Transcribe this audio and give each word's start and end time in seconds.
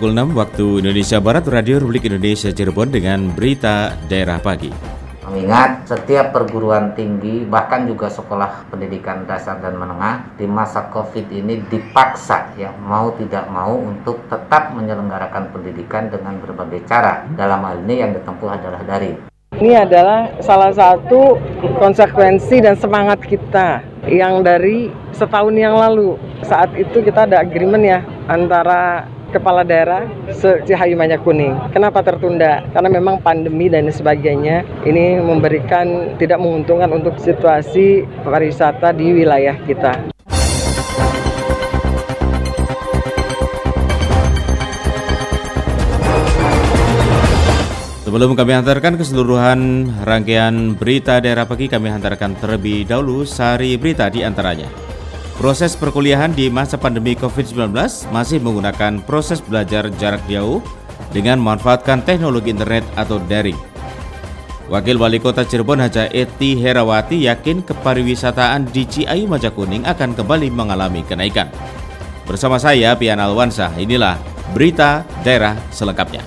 pukul 0.00 0.16
6 0.16 0.32
waktu 0.32 0.66
Indonesia 0.80 1.20
Barat, 1.20 1.44
Radio 1.52 1.76
Republik 1.76 2.08
Indonesia 2.08 2.48
Cirebon 2.48 2.88
dengan 2.88 3.36
berita 3.36 3.92
daerah 4.08 4.40
pagi. 4.40 4.72
Mengingat 5.28 5.84
setiap 5.84 6.32
perguruan 6.32 6.96
tinggi 6.96 7.44
bahkan 7.44 7.84
juga 7.84 8.08
sekolah 8.08 8.72
pendidikan 8.72 9.28
dasar 9.28 9.60
dan 9.60 9.76
menengah 9.76 10.24
di 10.40 10.48
masa 10.48 10.88
Covid 10.88 11.28
ini 11.28 11.60
dipaksa 11.68 12.48
ya 12.56 12.72
mau 12.80 13.12
tidak 13.20 13.44
mau 13.52 13.76
untuk 13.76 14.24
tetap 14.32 14.72
menyelenggarakan 14.72 15.52
pendidikan 15.52 16.08
dengan 16.08 16.40
berbagai 16.40 16.80
cara. 16.88 17.28
Dalam 17.36 17.60
hal 17.60 17.84
ini 17.84 18.00
yang 18.00 18.16
ditempuh 18.16 18.56
adalah 18.56 18.80
dari 18.80 19.12
ini 19.60 19.76
adalah 19.76 20.32
salah 20.40 20.72
satu 20.72 21.36
konsekuensi 21.76 22.64
dan 22.64 22.72
semangat 22.80 23.20
kita 23.20 23.84
yang 24.08 24.40
dari 24.40 24.88
setahun 25.12 25.52
yang 25.52 25.76
lalu. 25.76 26.16
Saat 26.40 26.72
itu 26.72 27.04
kita 27.04 27.28
ada 27.28 27.44
agreement 27.44 27.84
ya 27.84 28.00
antara 28.24 29.04
kepala 29.30 29.62
daerah 29.62 30.04
Cihayu 30.66 30.98
Kuning. 31.22 31.54
Kenapa 31.70 32.02
tertunda? 32.02 32.66
Karena 32.74 32.90
memang 32.90 33.22
pandemi 33.22 33.70
dan 33.70 33.86
sebagainya 33.88 34.66
ini 34.82 35.22
memberikan 35.22 36.18
tidak 36.18 36.42
menguntungkan 36.42 36.90
untuk 36.90 37.16
situasi 37.22 38.04
pariwisata 38.26 38.90
di 38.90 39.14
wilayah 39.14 39.54
kita. 39.64 40.10
Sebelum 48.10 48.34
kami 48.34 48.58
hantarkan 48.58 48.98
keseluruhan 48.98 49.86
rangkaian 50.02 50.74
berita 50.74 51.22
daerah 51.22 51.46
pagi, 51.46 51.70
kami 51.70 51.94
hantarkan 51.94 52.34
terlebih 52.42 52.82
dahulu 52.82 53.22
sari 53.22 53.78
berita 53.78 54.10
di 54.10 54.26
antaranya. 54.26 54.89
Proses 55.40 55.72
perkuliahan 55.72 56.36
di 56.36 56.52
masa 56.52 56.76
pandemi 56.76 57.16
COVID-19 57.16 57.72
masih 58.12 58.44
menggunakan 58.44 59.00
proses 59.08 59.40
belajar 59.40 59.88
jarak 59.96 60.20
jauh 60.28 60.60
dengan 61.16 61.40
memanfaatkan 61.40 62.04
teknologi 62.04 62.52
internet 62.52 62.84
atau 62.92 63.16
daring. 63.24 63.56
Wakil 64.68 65.00
Wali 65.00 65.16
Kota 65.16 65.48
Cirebon 65.48 65.80
Haja 65.80 66.12
Eti 66.12 66.60
Herawati 66.60 67.24
yakin 67.24 67.64
kepariwisataan 67.64 68.68
di 68.68 68.84
Ciayu 68.84 69.32
Majakuning 69.32 69.88
akan 69.88 70.12
kembali 70.12 70.52
mengalami 70.52 71.00
kenaikan. 71.08 71.48
Bersama 72.28 72.60
saya 72.60 72.92
Pian 73.00 73.16
Alwansa, 73.16 73.72
inilah 73.80 74.20
berita 74.52 75.08
daerah 75.24 75.56
selengkapnya. 75.72 76.20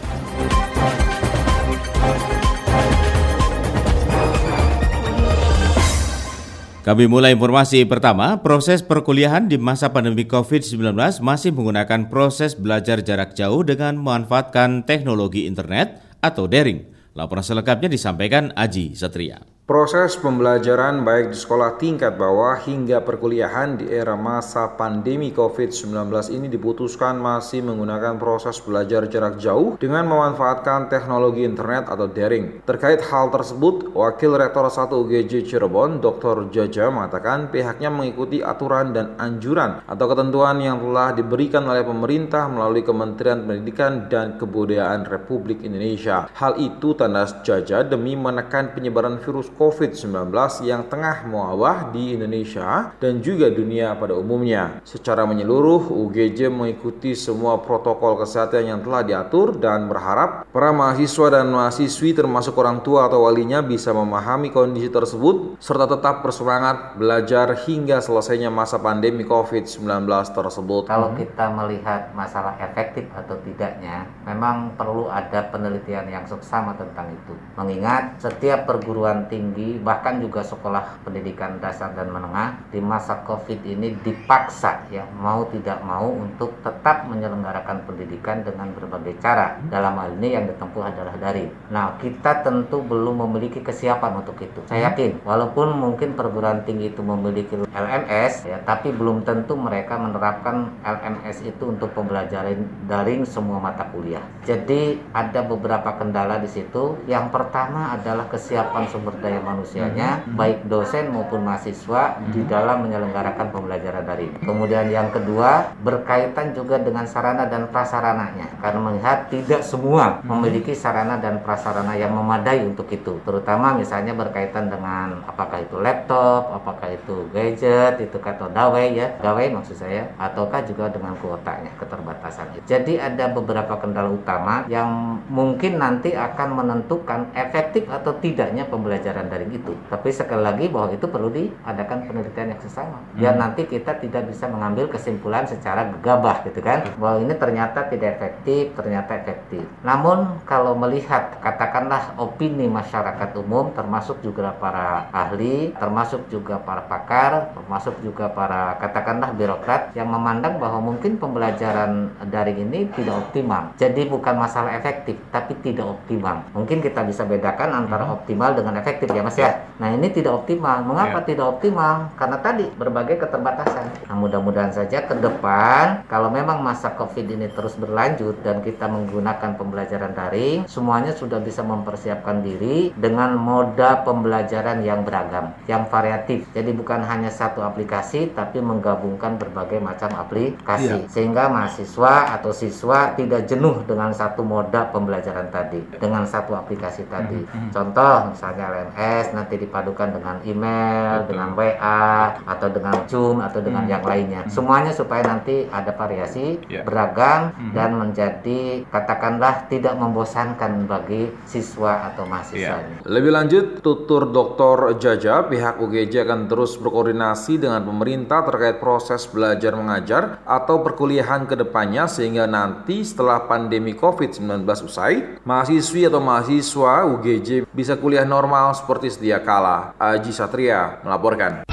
Kami 6.84 7.08
mulai 7.08 7.32
informasi 7.32 7.88
pertama, 7.88 8.44
proses 8.44 8.84
perkuliahan 8.84 9.48
di 9.48 9.56
masa 9.56 9.96
pandemi 9.96 10.28
COVID-19 10.28 10.92
masih 11.24 11.56
menggunakan 11.56 12.12
proses 12.12 12.60
belajar 12.60 13.00
jarak 13.00 13.40
jauh 13.40 13.64
dengan 13.64 13.96
memanfaatkan 13.96 14.84
teknologi 14.84 15.48
internet 15.48 16.04
atau 16.20 16.44
daring. 16.44 16.84
Laporan 17.16 17.40
selengkapnya 17.40 17.88
disampaikan 17.88 18.52
Aji 18.60 19.00
Satria. 19.00 19.53
Proses 19.64 20.20
pembelajaran 20.20 21.08
baik 21.08 21.32
di 21.32 21.40
sekolah 21.40 21.80
tingkat 21.80 22.20
bawah 22.20 22.60
hingga 22.60 23.00
perkuliahan 23.00 23.80
di 23.80 23.88
era 23.88 24.12
masa 24.20 24.68
pandemi 24.76 25.32
COVID-19 25.32 26.12
ini 26.36 26.52
diputuskan 26.52 27.16
masih 27.16 27.64
menggunakan 27.64 28.20
proses 28.20 28.60
belajar 28.60 29.08
jarak 29.08 29.40
jauh 29.40 29.80
dengan 29.80 30.04
memanfaatkan 30.12 30.92
teknologi 30.92 31.48
internet 31.48 31.88
atau 31.88 32.12
daring. 32.12 32.60
Terkait 32.68 33.08
hal 33.08 33.32
tersebut, 33.32 33.96
Wakil 33.96 34.36
Rektor 34.36 34.68
1 34.68 35.00
UGJ 35.00 35.48
Cirebon, 35.48 36.04
Dr. 36.04 36.52
Jaja 36.52 36.92
mengatakan 36.92 37.48
pihaknya 37.48 37.88
mengikuti 37.88 38.44
aturan 38.44 38.92
dan 38.92 39.16
anjuran 39.16 39.80
atau 39.88 40.06
ketentuan 40.12 40.60
yang 40.60 40.84
telah 40.84 41.16
diberikan 41.16 41.64
oleh 41.72 41.88
pemerintah 41.88 42.52
melalui 42.52 42.84
Kementerian 42.84 43.48
Pendidikan 43.48 44.12
dan 44.12 44.36
Kebudayaan 44.36 45.08
Republik 45.08 45.64
Indonesia. 45.64 46.28
Hal 46.36 46.60
itu 46.60 47.00
tanda 47.00 47.24
Jaja 47.48 47.88
demi 47.88 48.20
menekan 48.20 48.76
penyebaran 48.76 49.24
virus 49.24 49.53
COVID-19 49.58 50.34
yang 50.64 50.88
tengah 50.88 51.28
mewabah 51.28 51.90
di 51.92 52.16
Indonesia 52.16 52.94
dan 52.98 53.20
juga 53.20 53.50
dunia 53.50 53.94
pada 53.98 54.16
umumnya. 54.16 54.82
Secara 54.88 55.28
menyeluruh, 55.28 55.92
UGJ 55.92 56.48
mengikuti 56.50 57.14
semua 57.14 57.60
protokol 57.60 58.18
kesehatan 58.20 58.70
yang 58.70 58.80
telah 58.80 59.04
diatur 59.04 59.58
dan 59.60 59.86
berharap 59.86 60.48
para 60.50 60.74
mahasiswa 60.74 61.42
dan 61.42 61.52
mahasiswi 61.52 62.16
termasuk 62.16 62.56
orang 62.56 62.80
tua 62.82 63.12
atau 63.12 63.28
walinya 63.28 63.60
bisa 63.60 63.94
memahami 63.94 64.50
kondisi 64.50 64.90
tersebut 64.90 65.60
serta 65.60 65.86
tetap 65.86 66.24
bersemangat 66.24 66.96
belajar 66.96 67.54
hingga 67.68 68.00
selesainya 68.00 68.48
masa 68.48 68.80
pandemi 68.80 69.28
COVID-19 69.28 70.08
tersebut. 70.32 70.88
Kalau 70.88 71.12
kita 71.14 71.52
melihat 71.52 72.16
masalah 72.16 72.56
efektif 72.64 73.06
atau 73.12 73.36
tidaknya, 73.44 74.08
memang 74.24 74.74
perlu 74.80 75.12
ada 75.12 75.52
penelitian 75.52 76.08
yang 76.08 76.26
seksama 76.26 76.74
tentang 76.80 77.12
itu. 77.12 77.34
Mengingat 77.60 78.18
setiap 78.24 78.64
perguruan 78.64 79.28
tinggi 79.28 79.43
tinggi 79.44 79.76
bahkan 79.84 80.24
juga 80.24 80.40
sekolah 80.40 81.04
pendidikan 81.04 81.60
dasar 81.60 81.92
dan 81.92 82.08
menengah 82.08 82.56
di 82.72 82.80
masa 82.80 83.20
Covid 83.28 83.60
ini 83.68 83.92
dipaksa 84.00 84.88
ya 84.88 85.04
mau 85.20 85.44
tidak 85.52 85.84
mau 85.84 86.16
untuk 86.16 86.56
tetap 86.64 87.04
menyelenggarakan 87.12 87.84
pendidikan 87.84 88.40
dengan 88.48 88.72
berbagai 88.72 89.20
cara. 89.20 89.60
Dalam 89.68 90.00
hal 90.00 90.16
ini 90.16 90.40
yang 90.40 90.48
ditempuh 90.48 90.80
adalah 90.80 91.16
dari. 91.20 91.52
Nah, 91.68 92.00
kita 92.00 92.46
tentu 92.46 92.80
belum 92.80 93.26
memiliki 93.28 93.60
kesiapan 93.60 94.24
untuk 94.24 94.40
itu. 94.40 94.64
Saya 94.72 94.94
yakin 94.94 95.20
walaupun 95.28 95.76
mungkin 95.76 96.16
perguruan 96.16 96.64
tinggi 96.64 96.94
itu 96.94 97.04
memiliki 97.04 97.60
LMS 97.60 98.48
ya, 98.48 98.64
tapi 98.64 98.96
belum 98.96 99.28
tentu 99.28 99.60
mereka 99.60 100.00
menerapkan 100.00 100.72
LMS 100.88 101.44
itu 101.44 101.64
untuk 101.68 101.92
pembelajaran 101.92 102.64
daring 102.88 103.28
semua 103.28 103.60
mata 103.60 103.84
kuliah. 103.92 104.24
Jadi 104.48 105.02
ada 105.12 105.44
beberapa 105.44 106.00
kendala 106.00 106.40
di 106.40 106.48
situ. 106.48 106.96
Yang 107.10 107.34
pertama 107.34 107.98
adalah 107.98 108.30
kesiapan 108.30 108.86
sumber 108.94 109.18
daya 109.18 109.33
daya 109.34 109.42
manusianya 109.42 110.10
hmm. 110.22 110.38
baik 110.38 110.60
dosen 110.70 111.10
maupun 111.10 111.42
mahasiswa 111.42 112.22
hmm. 112.22 112.30
di 112.38 112.42
dalam 112.46 112.86
menyelenggarakan 112.86 113.50
pembelajaran 113.50 114.06
daring. 114.06 114.34
Kemudian 114.46 114.94
yang 114.94 115.10
kedua 115.10 115.74
berkaitan 115.82 116.54
juga 116.54 116.78
dengan 116.78 117.10
sarana 117.10 117.50
dan 117.50 117.66
prasarananya 117.74 118.62
karena 118.62 118.80
melihat 118.86 119.26
tidak 119.34 119.66
semua 119.66 120.22
hmm. 120.22 120.30
memiliki 120.30 120.78
sarana 120.78 121.18
dan 121.18 121.42
prasarana 121.42 121.98
yang 121.98 122.14
memadai 122.14 122.62
untuk 122.62 122.86
itu. 122.94 123.18
Terutama 123.26 123.74
misalnya 123.74 124.14
berkaitan 124.14 124.70
dengan 124.70 125.26
apakah 125.26 125.66
itu 125.66 125.82
laptop, 125.82 126.54
apakah 126.54 126.94
itu 126.94 127.26
gadget, 127.34 127.98
itu 127.98 128.18
kata 128.22 128.54
dawai 128.54 128.94
ya, 128.94 129.18
dawai 129.18 129.50
maksud 129.50 129.82
saya 129.82 130.14
ataukah 130.22 130.62
juga 130.70 130.94
dengan 130.94 131.18
kuotanya 131.18 131.74
keterbatasan. 131.82 132.54
Jadi 132.70 133.02
ada 133.02 133.32
beberapa 133.34 133.82
kendala 133.82 134.14
utama 134.14 134.68
yang 134.70 135.18
mungkin 135.32 135.82
nanti 135.82 136.14
akan 136.14 136.50
menentukan 136.54 137.34
efektif 137.34 137.88
atau 137.90 138.14
tidaknya 138.20 138.68
pembelajaran 138.68 139.23
pembelajaran 139.24 139.32
daring 139.32 139.54
itu. 139.56 139.74
Tapi 139.88 140.10
sekali 140.12 140.44
lagi 140.44 140.66
bahwa 140.68 140.88
itu 140.92 141.06
perlu 141.08 141.30
diadakan 141.32 141.98
penelitian 142.08 142.48
yang 142.56 142.62
sesama. 142.62 142.98
Biar 143.16 143.34
hmm. 143.36 143.42
nanti 143.42 143.62
kita 143.68 143.92
tidak 144.04 144.24
bisa 144.28 144.46
mengambil 144.52 144.86
kesimpulan 144.92 145.48
secara 145.48 145.88
gegabah 145.98 146.44
gitu 146.44 146.60
kan. 146.60 146.84
Bahwa 147.00 147.24
ini 147.24 147.34
ternyata 147.40 147.88
tidak 147.88 148.20
efektif, 148.20 148.76
ternyata 148.76 149.12
efektif. 149.24 149.64
Namun 149.82 150.44
kalau 150.44 150.76
melihat 150.76 151.40
katakanlah 151.40 152.18
opini 152.20 152.68
masyarakat 152.68 153.30
umum 153.40 153.72
termasuk 153.72 154.20
juga 154.20 154.52
para 154.60 155.08
ahli, 155.14 155.72
termasuk 155.80 156.28
juga 156.28 156.60
para 156.60 156.84
pakar, 156.86 157.56
termasuk 157.56 157.96
juga 158.04 158.28
para 158.30 158.76
katakanlah 158.82 159.32
birokrat 159.34 159.96
yang 159.96 160.10
memandang 160.12 160.60
bahwa 160.60 160.94
mungkin 160.94 161.16
pembelajaran 161.18 162.12
daring 162.28 162.68
ini 162.70 162.90
tidak 162.94 163.30
optimal. 163.30 163.74
Jadi 163.80 164.10
bukan 164.10 164.36
masalah 164.36 164.76
efektif, 164.76 165.16
tapi 165.32 165.56
tidak 165.64 165.88
optimal. 165.88 166.44
Mungkin 166.54 166.84
kita 166.84 167.06
bisa 167.06 167.24
bedakan 167.24 167.86
antara 167.86 168.06
hmm. 168.10 168.16
optimal 168.22 168.52
dengan 168.58 168.74
efektif 168.80 169.13
ya 169.14 169.22
mas 169.24 169.38
ya. 169.38 169.52
Nah 169.78 169.90
ini 169.94 170.10
tidak 170.14 170.44
optimal. 170.44 170.86
Mengapa 170.86 171.26
ya. 171.26 171.34
tidak 171.34 171.46
optimal? 171.58 172.14
Karena 172.18 172.38
tadi 172.42 172.66
berbagai 172.78 173.16
keterbatasan. 173.26 173.86
Nah 174.10 174.16
mudah-mudahan 174.18 174.74
saja 174.74 175.06
ke 175.06 175.16
depan 175.18 176.06
kalau 176.10 176.30
memang 176.30 176.62
masa 176.62 176.94
COVID 176.94 177.26
ini 177.30 177.50
terus 177.54 177.74
berlanjut 177.78 178.42
dan 178.46 178.62
kita 178.62 178.86
menggunakan 178.86 179.58
pembelajaran 179.58 180.14
daring, 180.14 180.66
semuanya 180.70 181.14
sudah 181.14 181.42
bisa 181.42 181.66
mempersiapkan 181.66 182.42
diri 182.46 182.94
dengan 182.96 183.36
moda 183.38 184.06
pembelajaran 184.06 184.82
yang 184.86 185.04
beragam, 185.04 185.54
yang 185.66 185.86
variatif. 185.90 186.46
Jadi 186.54 186.72
bukan 186.74 187.04
hanya 187.04 187.30
satu 187.34 187.66
aplikasi, 187.66 188.32
tapi 188.32 188.62
menggabungkan 188.64 189.38
berbagai 189.38 189.82
macam 189.82 190.14
aplikasi, 190.16 191.06
ya. 191.06 191.10
sehingga 191.10 191.50
mahasiswa 191.50 192.40
atau 192.40 192.52
siswa 192.54 193.12
tidak 193.18 193.50
jenuh 193.50 193.82
dengan 193.84 194.14
satu 194.16 194.46
moda 194.46 194.90
pembelajaran 194.94 195.50
tadi, 195.50 195.82
dengan 195.98 196.24
satu 196.24 196.56
aplikasi 196.56 197.04
tadi. 197.10 197.44
Hmm, 197.44 197.70
hmm. 197.70 197.72
Contoh 197.74 198.16
misalnya 198.32 198.64
LMS 198.70 199.03
SMS 199.04 199.36
nanti 199.36 199.56
dipadukan 199.60 200.16
dengan 200.16 200.40
email, 200.48 201.24
Betul. 201.24 201.30
dengan 201.36 201.50
WA 201.60 202.08
atau 202.48 202.68
dengan 202.72 202.96
Zoom 203.12 203.44
atau 203.44 203.60
dengan 203.60 203.84
hmm. 203.84 203.92
yang 203.92 204.04
lainnya. 204.04 204.42
Hmm. 204.48 204.52
Semuanya 204.52 204.92
supaya 204.96 205.28
nanti 205.28 205.68
ada 205.68 205.92
variasi, 205.92 206.64
yeah. 206.72 206.88
beragam 206.88 207.52
hmm. 207.52 207.72
dan 207.76 208.00
menjadi 208.00 208.88
katakanlah 208.88 209.68
tidak 209.68 210.00
membosankan 210.00 210.88
bagi 210.88 211.30
siswa 211.44 212.12
atau 212.14 212.24
mahasiswanya. 212.24 213.04
Yeah. 213.04 213.12
Lebih 213.12 213.32
lanjut, 213.36 213.66
tutur 213.84 214.32
Dr. 214.32 214.96
Jaja, 214.98 215.44
pihak 215.46 215.84
UGJ 215.84 216.24
akan 216.24 216.48
terus 216.48 216.80
berkoordinasi 216.80 217.60
dengan 217.60 217.84
pemerintah 217.84 218.48
terkait 218.48 218.80
proses 218.80 219.28
belajar 219.28 219.76
mengajar 219.76 220.40
atau 220.48 220.80
perkuliahan 220.80 221.44
ke 221.44 221.60
depannya 221.60 222.08
sehingga 222.08 222.48
nanti 222.48 223.04
setelah 223.04 223.44
pandemi 223.46 223.92
COVID-19 223.92 224.64
usai, 224.88 225.44
mahasiswi 225.44 226.08
atau 226.08 226.24
mahasiswa 226.24 227.04
UGJ 227.10 227.68
bisa 227.74 228.00
kuliah 228.00 228.24
normal 228.24 228.72
seperti 228.78 228.93
sedia 229.02 229.42
kala. 229.42 229.98
Aji 229.98 230.30
Satria 230.30 231.02
melaporkan. 231.02 231.66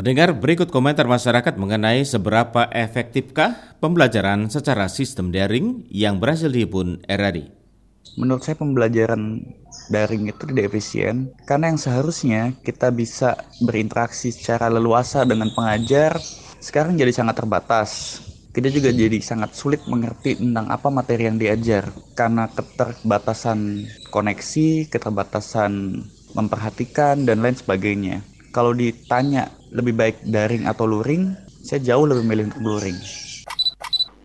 Pendengar 0.00 0.32
berikut 0.32 0.72
komentar 0.72 1.04
masyarakat 1.04 1.60
mengenai 1.60 2.00
seberapa 2.08 2.72
efektifkah 2.72 3.76
pembelajaran 3.84 4.48
secara 4.48 4.88
sistem 4.88 5.28
daring 5.28 5.84
yang 5.92 6.16
berhasil 6.16 6.48
dihimpun 6.48 7.04
RAD. 7.04 7.52
Menurut 8.16 8.40
saya 8.40 8.56
pembelajaran 8.56 9.44
daring 9.92 10.32
itu 10.32 10.48
tidak 10.48 10.72
efisien 10.72 11.34
karena 11.44 11.68
yang 11.74 11.76
seharusnya 11.76 12.56
kita 12.64 12.88
bisa 12.94 13.36
berinteraksi 13.60 14.32
secara 14.32 14.72
leluasa 14.72 15.26
dengan 15.28 15.52
pengajar 15.52 16.16
sekarang 16.64 16.96
jadi 16.96 17.12
sangat 17.12 17.40
terbatas 17.42 18.20
kita 18.50 18.66
juga 18.66 18.90
jadi 18.90 19.18
sangat 19.22 19.54
sulit 19.54 19.78
mengerti 19.86 20.34
tentang 20.34 20.66
apa 20.66 20.90
materi 20.90 21.30
yang 21.30 21.38
diajar 21.38 21.86
karena 22.18 22.50
keterbatasan 22.50 23.86
koneksi, 24.10 24.90
keterbatasan 24.90 26.02
memperhatikan 26.34 27.22
dan 27.22 27.46
lain 27.46 27.54
sebagainya. 27.54 28.26
Kalau 28.50 28.74
ditanya 28.74 29.54
lebih 29.70 29.94
baik 29.94 30.16
daring 30.26 30.66
atau 30.66 30.82
luring, 30.90 31.30
saya 31.62 31.94
jauh 31.94 32.02
lebih 32.10 32.26
milih 32.26 32.46
luring. 32.58 32.98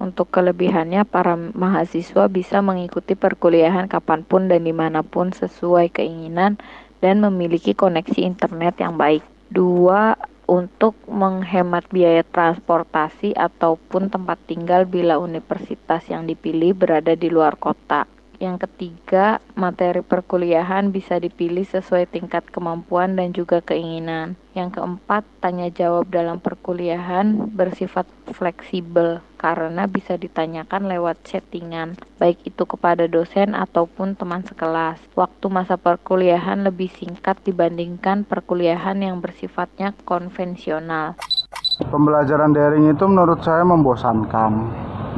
Untuk 0.02 0.34
kelebihannya, 0.34 1.06
para 1.06 1.38
mahasiswa 1.38 2.26
bisa 2.26 2.60
mengikuti 2.66 3.14
perkuliahan 3.14 3.86
kapan 3.86 4.26
pun 4.26 4.50
dan 4.50 4.66
di 4.66 4.74
mana 4.74 5.06
pun 5.06 5.32
sesuai 5.32 5.94
keinginan 5.94 6.58
dan 7.00 7.22
memiliki 7.22 7.78
koneksi 7.78 8.26
internet 8.26 8.82
yang 8.82 8.98
baik. 8.98 9.22
Dua, 9.54 10.18
untuk 10.46 10.98
menghemat 11.10 11.90
biaya 11.90 12.22
transportasi 12.22 13.34
ataupun 13.34 14.10
tempat 14.14 14.38
tinggal 14.46 14.86
bila 14.86 15.18
universitas 15.18 16.06
yang 16.10 16.26
dipilih 16.30 16.78
berada 16.78 17.14
di 17.18 17.30
luar 17.30 17.58
kota. 17.58 18.15
Yang 18.38 18.68
ketiga, 18.68 19.40
materi 19.56 20.04
perkuliahan 20.04 20.92
bisa 20.92 21.20
dipilih 21.20 21.64
sesuai 21.64 22.12
tingkat 22.12 22.44
kemampuan 22.52 23.16
dan 23.16 23.32
juga 23.32 23.64
keinginan. 23.64 24.36
Yang 24.56 24.80
keempat, 24.80 25.24
tanya 25.44 25.68
jawab 25.72 26.08
dalam 26.12 26.40
perkuliahan 26.40 27.52
bersifat 27.52 28.08
fleksibel 28.32 29.20
karena 29.36 29.86
bisa 29.86 30.18
ditanyakan 30.18 30.90
lewat 30.90 31.22
chattingan, 31.28 32.00
baik 32.18 32.42
itu 32.48 32.64
kepada 32.66 33.06
dosen 33.06 33.54
ataupun 33.54 34.18
teman 34.18 34.42
sekelas. 34.42 34.98
Waktu 35.14 35.46
masa 35.52 35.76
perkuliahan 35.78 36.66
lebih 36.66 36.90
singkat 36.90 37.38
dibandingkan 37.46 38.26
perkuliahan 38.26 39.00
yang 39.04 39.22
bersifatnya 39.22 39.94
konvensional. 40.08 41.14
Pembelajaran 41.76 42.56
daring 42.56 42.88
itu 42.88 43.04
menurut 43.04 43.44
saya 43.44 43.60
membosankan 43.68 44.52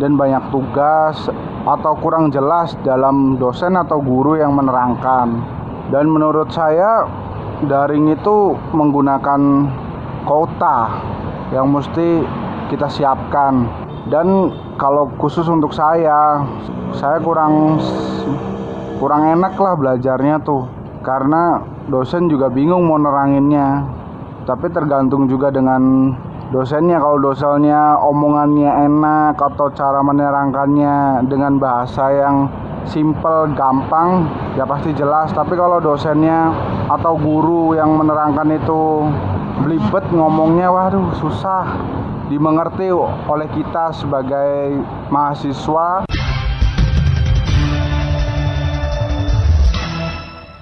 dan 0.02 0.18
banyak 0.18 0.42
tugas 0.50 1.30
atau 1.70 1.94
kurang 2.02 2.34
jelas 2.34 2.74
dalam 2.82 3.38
dosen 3.38 3.78
atau 3.78 4.02
guru 4.02 4.42
yang 4.42 4.58
menerangkan. 4.58 5.38
Dan 5.94 6.10
menurut 6.10 6.50
saya 6.50 7.06
daring 7.62 8.10
itu 8.10 8.58
menggunakan 8.74 9.70
kota 10.26 10.98
yang 11.54 11.70
mesti 11.70 12.26
kita 12.74 12.90
siapkan. 12.90 13.70
Dan 14.10 14.50
kalau 14.82 15.14
khusus 15.22 15.46
untuk 15.46 15.78
saya, 15.78 16.42
saya 16.98 17.22
kurang 17.22 17.78
kurang 18.98 19.30
enak 19.30 19.54
lah 19.62 19.78
belajarnya 19.78 20.42
tuh. 20.42 20.66
Karena 21.06 21.62
dosen 21.86 22.26
juga 22.26 22.50
bingung 22.50 22.90
mau 22.90 22.98
neranginnya. 22.98 23.94
Tapi 24.50 24.74
tergantung 24.74 25.30
juga 25.30 25.54
dengan 25.54 26.16
dosennya 26.48 26.96
kalau 27.04 27.20
dosennya 27.20 28.00
omongannya 28.00 28.72
enak 28.88 29.36
atau 29.36 29.68
cara 29.76 30.00
menerangkannya 30.00 31.28
dengan 31.28 31.60
bahasa 31.60 32.08
yang 32.08 32.48
simple 32.88 33.52
gampang 33.54 34.24
ya 34.56 34.64
pasti 34.64 34.96
jelas. 34.96 35.36
Tapi 35.36 35.60
kalau 35.60 35.84
dosennya 35.84 36.56
atau 36.88 37.20
guru 37.20 37.76
yang 37.76 38.00
menerangkan 38.00 38.48
itu 38.56 39.04
belibet 39.64 40.08
ngomongnya 40.16 40.72
waduh 40.72 41.12
susah. 41.20 41.68
Dimengerti 42.28 42.92
oleh 42.92 43.48
kita 43.56 43.96
sebagai 43.96 44.84
mahasiswa. 45.08 46.04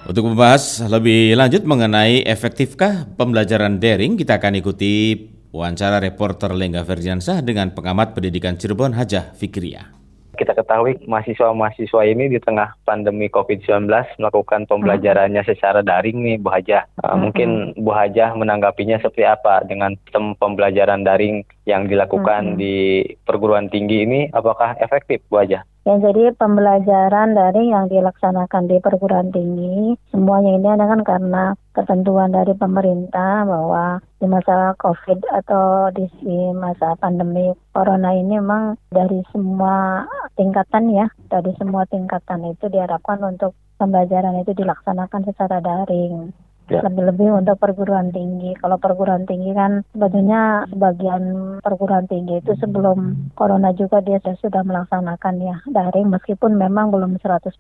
Untuk 0.06 0.30
membahas 0.30 0.86
lebih 0.86 1.34
lanjut 1.34 1.66
mengenai 1.66 2.22
efektifkah 2.22 3.10
pembelajaran 3.18 3.82
daring, 3.82 4.14
kita 4.14 4.38
akan 4.38 4.62
ikuti 4.62 5.18
Wawancara 5.56 6.04
reporter 6.04 6.52
Lengga 6.52 6.84
Ferdiansah 6.84 7.40
dengan 7.40 7.72
pengamat 7.72 8.12
pendidikan 8.12 8.60
Cirebon 8.60 8.92
Hajah 8.92 9.32
Fikria. 9.40 9.88
Kita 10.36 10.52
ketahui 10.52 11.00
mahasiswa-mahasiswa 11.08 12.02
ini 12.12 12.28
di 12.28 12.44
tengah 12.44 12.76
pandemi 12.84 13.32
COVID-19 13.32 13.88
melakukan 14.20 14.68
pembelajarannya 14.68 15.48
hmm. 15.48 15.50
secara 15.56 15.80
daring 15.80 16.20
nih 16.20 16.44
Bu 16.44 16.52
Hajah. 16.52 16.84
Uh, 17.00 17.08
hmm. 17.08 17.20
Mungkin 17.24 17.50
Bu 17.80 17.96
Hajah 17.96 18.36
menanggapinya 18.36 19.00
seperti 19.00 19.24
apa 19.24 19.64
dengan 19.64 19.96
sistem 20.04 20.36
pembelajaran 20.36 21.08
daring 21.08 21.48
yang 21.64 21.88
dilakukan 21.88 22.52
hmm. 22.52 22.58
di 22.60 23.08
perguruan 23.24 23.72
tinggi 23.72 24.04
ini 24.04 24.28
apakah 24.36 24.76
efektif 24.84 25.24
Bu 25.32 25.40
Hajah? 25.40 25.64
Ya, 25.86 26.02
jadi 26.02 26.34
pembelajaran 26.34 27.38
dari 27.38 27.70
yang 27.70 27.86
dilaksanakan 27.94 28.66
di 28.66 28.82
perguruan 28.82 29.30
tinggi, 29.30 29.94
semuanya 30.10 30.58
ini 30.58 30.66
kan 30.82 31.06
karena 31.06 31.54
ketentuan 31.78 32.34
dari 32.34 32.58
pemerintah 32.58 33.46
bahwa 33.46 34.02
di 34.18 34.26
masa 34.26 34.74
COVID 34.82 35.22
atau 35.30 35.94
di 35.94 36.10
masa 36.58 36.98
pandemi 36.98 37.54
Corona 37.70 38.18
ini 38.18 38.42
memang 38.42 38.82
dari 38.90 39.22
semua 39.30 40.10
tingkatan 40.34 40.90
ya, 40.90 41.06
dari 41.30 41.54
semua 41.62 41.86
tingkatan 41.86 42.50
itu 42.50 42.66
diharapkan 42.66 43.22
untuk 43.22 43.54
pembelajaran 43.78 44.42
itu 44.42 44.58
dilaksanakan 44.58 45.22
secara 45.30 45.62
daring. 45.62 46.34
Ya. 46.66 46.82
Lebih-lebih 46.82 47.46
untuk 47.46 47.62
perguruan 47.62 48.10
tinggi. 48.10 48.58
Kalau 48.58 48.82
perguruan 48.82 49.30
tinggi 49.30 49.54
kan 49.54 49.86
sebetulnya 49.94 50.66
sebagian 50.74 51.24
perguruan 51.62 52.10
tinggi 52.10 52.42
itu 52.42 52.58
sebelum 52.58 53.30
corona 53.38 53.70
juga 53.78 54.02
dia 54.02 54.18
sudah 54.18 54.66
melaksanakan 54.66 55.36
ya 55.46 55.58
daring 55.70 56.10
meskipun 56.10 56.58
memang 56.58 56.90
belum 56.90 57.22
100%. 57.22 57.54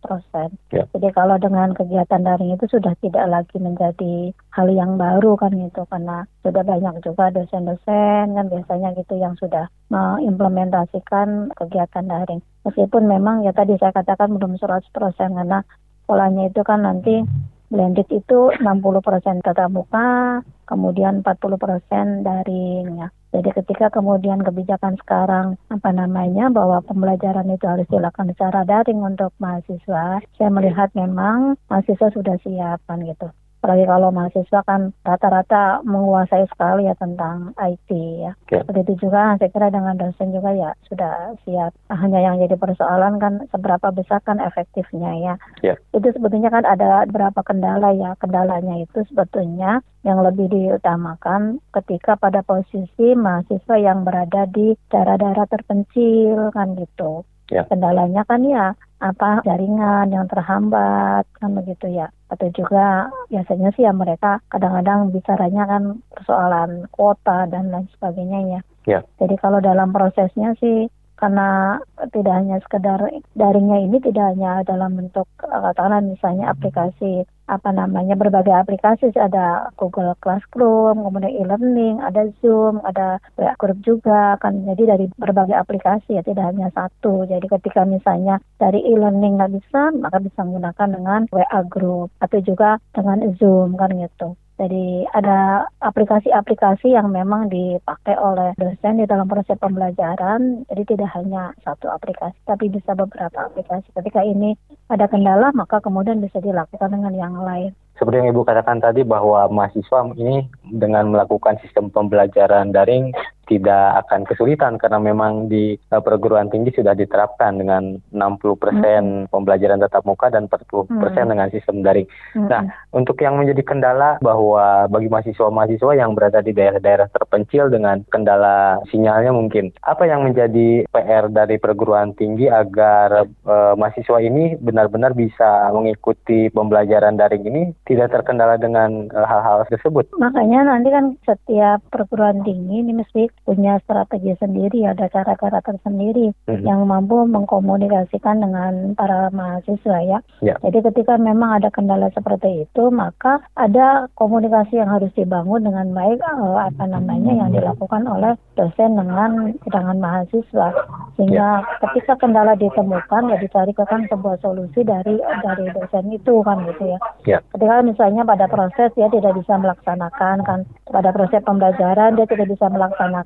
Ya. 0.74 0.90
Jadi 0.90 1.08
kalau 1.14 1.38
dengan 1.38 1.78
kegiatan 1.78 2.26
daring 2.26 2.58
itu 2.58 2.66
sudah 2.66 2.98
tidak 2.98 3.26
lagi 3.30 3.58
menjadi 3.62 4.34
hal 4.58 4.68
yang 4.74 4.98
baru 4.98 5.38
kan 5.38 5.54
gitu 5.54 5.86
karena 5.86 6.26
sudah 6.42 6.64
banyak 6.66 6.96
juga 7.06 7.30
dosen-dosen 7.30 8.34
kan 8.34 8.46
biasanya 8.50 8.98
gitu 8.98 9.22
yang 9.22 9.38
sudah 9.38 9.70
mengimplementasikan 9.94 11.54
kegiatan 11.54 12.06
daring. 12.10 12.42
Meskipun 12.66 13.06
memang 13.06 13.46
ya 13.46 13.54
tadi 13.54 13.78
saya 13.78 13.94
katakan 13.94 14.34
belum 14.34 14.58
100% 14.58 14.90
karena 15.14 15.62
polanya 16.06 16.50
itu 16.50 16.62
kan 16.66 16.86
nanti 16.86 17.22
blended 17.70 18.08
itu 18.14 18.52
60% 18.56 19.46
tatap 19.46 19.70
muka, 19.70 20.42
kemudian 20.66 21.22
40% 21.22 22.26
daring 22.26 22.86
ya. 23.02 23.10
Jadi 23.36 23.52
ketika 23.52 23.92
kemudian 23.92 24.40
kebijakan 24.40 24.96
sekarang 25.04 25.60
apa 25.68 25.92
namanya 25.92 26.48
bahwa 26.48 26.80
pembelajaran 26.88 27.52
itu 27.52 27.68
harus 27.68 27.88
dilakukan 27.92 28.32
secara 28.32 28.64
daring 28.64 29.04
untuk 29.04 29.36
mahasiswa, 29.44 30.24
saya 30.40 30.50
melihat 30.50 30.88
memang 30.96 31.60
mahasiswa 31.68 32.08
sudah 32.16 32.40
siap 32.40 32.80
kan 32.88 33.04
gitu 33.04 33.28
apalagi 33.66 33.90
kalau 33.90 34.14
mahasiswa 34.14 34.62
kan 34.62 34.94
rata-rata 35.02 35.82
menguasai 35.82 36.46
sekali 36.54 36.86
ya 36.86 36.94
tentang 37.02 37.58
IT 37.58 37.90
ya. 37.90 38.38
ya. 38.54 38.62
Seperti 38.62 38.86
itu 38.86 39.10
juga 39.10 39.34
saya 39.42 39.50
kira 39.50 39.74
dengan 39.74 39.98
dosen 39.98 40.30
juga 40.30 40.54
ya 40.54 40.78
sudah 40.86 41.34
siap. 41.42 41.74
Hanya 41.90 42.22
yang 42.22 42.38
jadi 42.38 42.54
persoalan 42.62 43.18
kan 43.18 43.50
seberapa 43.50 43.90
besar 43.90 44.22
kan 44.22 44.38
efektifnya 44.38 45.18
ya. 45.18 45.34
ya. 45.66 45.74
Itu 45.98 46.14
sebetulnya 46.14 46.54
kan 46.54 46.62
ada 46.62 47.10
beberapa 47.10 47.42
kendala 47.42 47.90
ya. 47.98 48.14
Kendalanya 48.22 48.86
itu 48.86 49.02
sebetulnya 49.10 49.82
yang 50.06 50.22
lebih 50.22 50.46
diutamakan 50.46 51.58
ketika 51.74 52.22
pada 52.22 52.46
posisi 52.46 53.18
mahasiswa 53.18 53.82
yang 53.82 54.06
berada 54.06 54.46
di 54.46 54.78
daerah-daerah 54.94 55.50
terpencil 55.50 56.54
kan 56.54 56.78
gitu. 56.78 57.26
Ya. 57.50 57.66
Kendalanya 57.66 58.30
kan 58.30 58.46
ya 58.46 58.78
apa 59.04 59.44
jaringan 59.44 60.08
yang 60.08 60.26
terhambat 60.32 61.28
kan 61.36 61.52
begitu 61.52 61.92
ya 61.92 62.08
atau 62.32 62.48
juga 62.56 63.12
biasanya 63.28 63.70
sih 63.76 63.84
ya 63.84 63.92
mereka 63.92 64.40
kadang-kadang 64.50 65.12
bicaranya 65.12 65.64
kan 65.68 65.84
persoalan 66.16 66.88
kuota 66.90 67.46
dan 67.52 67.70
lain 67.70 67.88
sebagainya 67.96 68.40
ya. 68.48 68.62
ya. 68.88 69.00
Jadi 69.20 69.36
kalau 69.38 69.60
dalam 69.60 69.92
prosesnya 69.92 70.56
sih 70.58 70.88
karena 71.16 71.80
tidak 72.12 72.34
hanya 72.44 72.58
sekedar 72.60 73.00
daringnya 73.40 73.88
ini 73.88 73.98
tidak 74.04 74.36
hanya 74.36 74.68
dalam 74.68 75.00
bentuk 75.00 75.28
katakanlah 75.40 76.04
misalnya 76.04 76.52
aplikasi 76.52 77.24
apa 77.46 77.70
namanya 77.70 78.18
berbagai 78.18 78.54
aplikasi 78.54 79.14
ada 79.18 79.70
Google 79.78 80.18
Classroom, 80.22 81.06
kemudian 81.06 81.34
e-learning, 81.46 82.02
ada 82.02 82.30
Zoom, 82.42 82.82
ada 82.82 83.22
WA 83.38 83.54
Group 83.58 83.80
juga 83.86 84.38
kan 84.42 84.66
jadi 84.66 84.98
dari 84.98 85.06
berbagai 85.16 85.56
aplikasi 85.56 86.18
ya 86.18 86.24
tidak 86.26 86.54
hanya 86.54 86.70
satu. 86.74 87.26
Jadi 87.30 87.46
ketika 87.46 87.86
misalnya 87.86 88.42
dari 88.58 88.82
e-learning 88.82 89.38
nggak 89.38 89.54
bisa 89.58 89.94
maka 89.98 90.18
bisa 90.22 90.42
menggunakan 90.42 90.90
dengan 90.90 91.22
WA 91.30 91.62
Group 91.70 92.10
atau 92.22 92.40
juga 92.42 92.82
dengan 92.94 93.22
Zoom 93.38 93.78
kan 93.78 93.94
gitu. 93.94 94.38
Jadi 94.56 95.04
ada 95.12 95.68
aplikasi-aplikasi 95.84 96.96
yang 96.96 97.12
memang 97.12 97.52
dipakai 97.52 98.16
oleh 98.16 98.56
dosen 98.56 99.04
di 99.04 99.06
dalam 99.06 99.28
proses 99.28 99.60
pembelajaran. 99.60 100.64
Jadi 100.72 100.96
tidak 100.96 101.12
hanya 101.12 101.52
satu 101.68 101.92
aplikasi, 101.92 102.40
tapi 102.48 102.72
bisa 102.72 102.96
beberapa 102.96 103.52
aplikasi. 103.52 103.92
Ketika 103.92 104.24
ini 104.24 104.56
ada 104.88 105.12
kendala, 105.12 105.52
maka 105.52 105.84
kemudian 105.84 106.24
bisa 106.24 106.40
dilakukan 106.40 106.96
dengan 106.96 107.14
yang 107.14 107.36
lain 107.44 107.76
seperti 107.96 108.20
yang 108.20 108.36
Ibu 108.36 108.44
katakan 108.44 108.84
tadi 108.84 109.08
bahwa 109.08 109.48
mahasiswa 109.48 110.12
ini 110.20 110.52
dengan 110.68 111.16
melakukan 111.16 111.56
sistem 111.64 111.88
pembelajaran 111.88 112.76
daring 112.76 113.16
tidak 113.46 114.06
akan 114.06 114.26
kesulitan 114.26 114.78
karena 114.82 115.00
memang 115.00 115.48
di 115.48 115.78
uh, 115.94 116.02
perguruan 116.02 116.50
tinggi 116.50 116.74
sudah 116.76 116.98
diterapkan 116.98 117.62
dengan 117.62 117.98
60% 118.12 118.44
hmm. 118.44 119.32
pembelajaran 119.32 119.82
tatap 119.82 120.04
muka 120.06 120.30
dan 120.30 120.50
40% 120.50 120.92
hmm. 120.92 121.30
dengan 121.30 121.48
sistem 121.54 121.86
daring. 121.86 122.08
Hmm. 122.36 122.50
Nah, 122.50 122.62
untuk 122.92 123.18
yang 123.22 123.38
menjadi 123.40 123.62
kendala 123.62 124.18
bahwa 124.20 124.90
bagi 124.90 125.10
mahasiswa-mahasiswa 125.10 125.92
yang 125.98 126.14
berada 126.14 126.42
di 126.42 126.52
daerah-daerah 126.52 127.10
terpencil 127.14 127.70
dengan 127.70 128.02
kendala 128.10 128.82
sinyalnya 128.90 129.32
mungkin 129.32 129.72
apa 129.84 130.08
yang 130.08 130.26
menjadi 130.26 130.88
PR 130.90 131.30
dari 131.30 131.58
perguruan 131.60 132.16
tinggi 132.16 132.48
agar 132.48 133.28
uh, 133.46 133.74
mahasiswa 133.78 134.20
ini 134.22 134.56
benar-benar 134.60 135.14
bisa 135.14 135.70
mengikuti 135.72 136.50
pembelajaran 136.52 137.20
daring 137.20 137.46
ini 137.46 137.62
tidak 137.86 138.12
terkendala 138.16 138.56
dengan 138.56 139.12
eh, 139.12 139.26
hal-hal 139.28 139.64
uh, 139.64 139.70
tersebut. 139.70 140.10
Makanya 140.18 140.66
nanti 140.66 140.90
kan 140.90 141.06
setiap 141.28 141.84
perguruan 141.92 142.42
tinggi 142.48 142.82
ini 142.82 142.94
mesti 142.96 143.28
punya 143.46 143.78
strategi 143.86 144.34
sendiri, 144.42 144.90
ada 144.90 145.06
cara-cara 145.08 145.62
tersendiri 145.62 146.34
mm-hmm. 146.34 146.66
yang 146.66 146.82
mampu 146.90 147.30
mengkomunikasikan 147.30 148.42
dengan 148.42 148.98
para 148.98 149.30
mahasiswa 149.30 149.98
ya. 150.02 150.20
Yeah. 150.42 150.58
Jadi 150.66 150.90
ketika 150.92 151.22
memang 151.22 151.62
ada 151.62 151.70
kendala 151.70 152.10
seperti 152.12 152.66
itu, 152.66 152.84
maka 152.90 153.46
ada 153.54 154.10
komunikasi 154.18 154.82
yang 154.82 154.90
harus 154.90 155.14
dibangun 155.14 155.62
dengan 155.62 155.94
baik 155.94 156.20
uh, 156.26 156.58
apa 156.66 156.90
namanya 156.90 157.46
yang 157.46 157.50
dilakukan 157.54 158.10
oleh 158.10 158.34
dosen 158.58 158.98
dengan 158.98 159.54
dengan 159.62 159.96
mahasiswa 160.02 160.74
sehingga 161.16 161.62
yeah. 161.62 161.80
ketika 161.86 162.18
kendala 162.18 162.58
ditemukan 162.58 163.30
ya 163.30 163.38
dicarikan 163.38 164.10
sebuah 164.10 164.42
solusi 164.42 164.82
dari 164.82 165.22
dari 165.46 165.70
dosen 165.70 166.10
itu 166.10 166.42
kan 166.42 166.66
gitu 166.66 166.84
ya. 166.90 167.00
Yeah. 167.30 167.42
Ketika 167.54 167.86
misalnya 167.86 168.26
pada 168.26 168.50
proses 168.50 168.90
dia 168.98 169.08
tidak 169.14 169.38
bisa 169.38 169.54
melaksanakan 169.62 170.42
kan 170.42 170.60
pada 170.90 171.14
proses 171.14 171.46
pembelajaran 171.46 172.18
dia 172.18 172.26
tidak 172.26 172.50
bisa 172.50 172.66
melaksanakan 172.74 173.25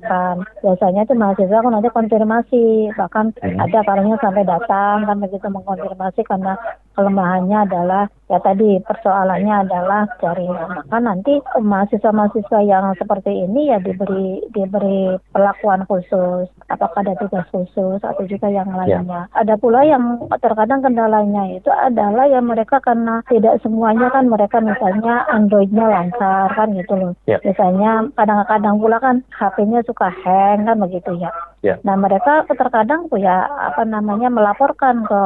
biasanya 0.64 1.04
itu 1.04 1.14
mahasiswa 1.14 1.60
kan 1.60 1.72
nanti 1.72 1.90
konfirmasi 1.92 2.64
bahkan 2.96 3.32
hmm. 3.36 3.60
ada 3.60 3.80
kalanya 3.84 4.16
sampai 4.18 4.44
datang 4.48 5.04
kan 5.04 5.16
begitu 5.20 5.46
mengkonfirmasi 5.48 6.20
karena 6.24 6.56
kelemahannya 7.00 7.64
adalah 7.64 8.04
ya 8.28 8.38
tadi 8.44 8.78
persoalannya 8.84 9.66
adalah 9.66 10.06
dari 10.20 10.46
maka 10.46 10.98
nanti 11.02 11.40
mahasiswa-mahasiswa 11.58 12.60
yang 12.62 12.92
seperti 12.94 13.48
ini 13.48 13.74
ya 13.74 13.82
diberi 13.82 14.44
diberi 14.54 15.18
perlakuan 15.34 15.82
khusus 15.88 16.46
apakah 16.70 17.02
ada 17.02 17.18
tugas 17.18 17.42
khusus 17.50 17.98
atau 17.98 18.22
juga 18.28 18.46
yang 18.52 18.70
ya. 18.70 18.76
lainnya 18.78 19.20
ya. 19.26 19.34
ada 19.34 19.54
pula 19.58 19.82
yang 19.82 20.22
terkadang 20.38 20.78
kendalanya 20.84 21.58
itu 21.58 21.72
adalah 21.72 22.30
yang 22.30 22.46
mereka 22.46 22.78
karena 22.78 23.24
tidak 23.26 23.58
semuanya 23.66 24.12
kan 24.14 24.30
mereka 24.30 24.62
misalnya 24.62 25.26
Androidnya 25.32 25.90
lancar 25.90 26.54
kan 26.54 26.70
gitu 26.76 26.94
loh 26.94 27.12
ya. 27.26 27.42
misalnya 27.42 28.06
kadang-kadang 28.14 28.78
pula 28.78 29.02
kan 29.02 29.26
HP-nya 29.34 29.82
suka 29.82 30.06
hang 30.22 30.70
kan 30.70 30.76
begitu 30.78 31.18
ya 31.18 31.34
Ya. 31.60 31.76
Nah 31.84 31.92
mereka 31.92 32.48
terkadang 32.48 33.04
ya 33.20 33.44
apa 33.44 33.84
namanya 33.84 34.32
melaporkan 34.32 35.04
ke 35.04 35.22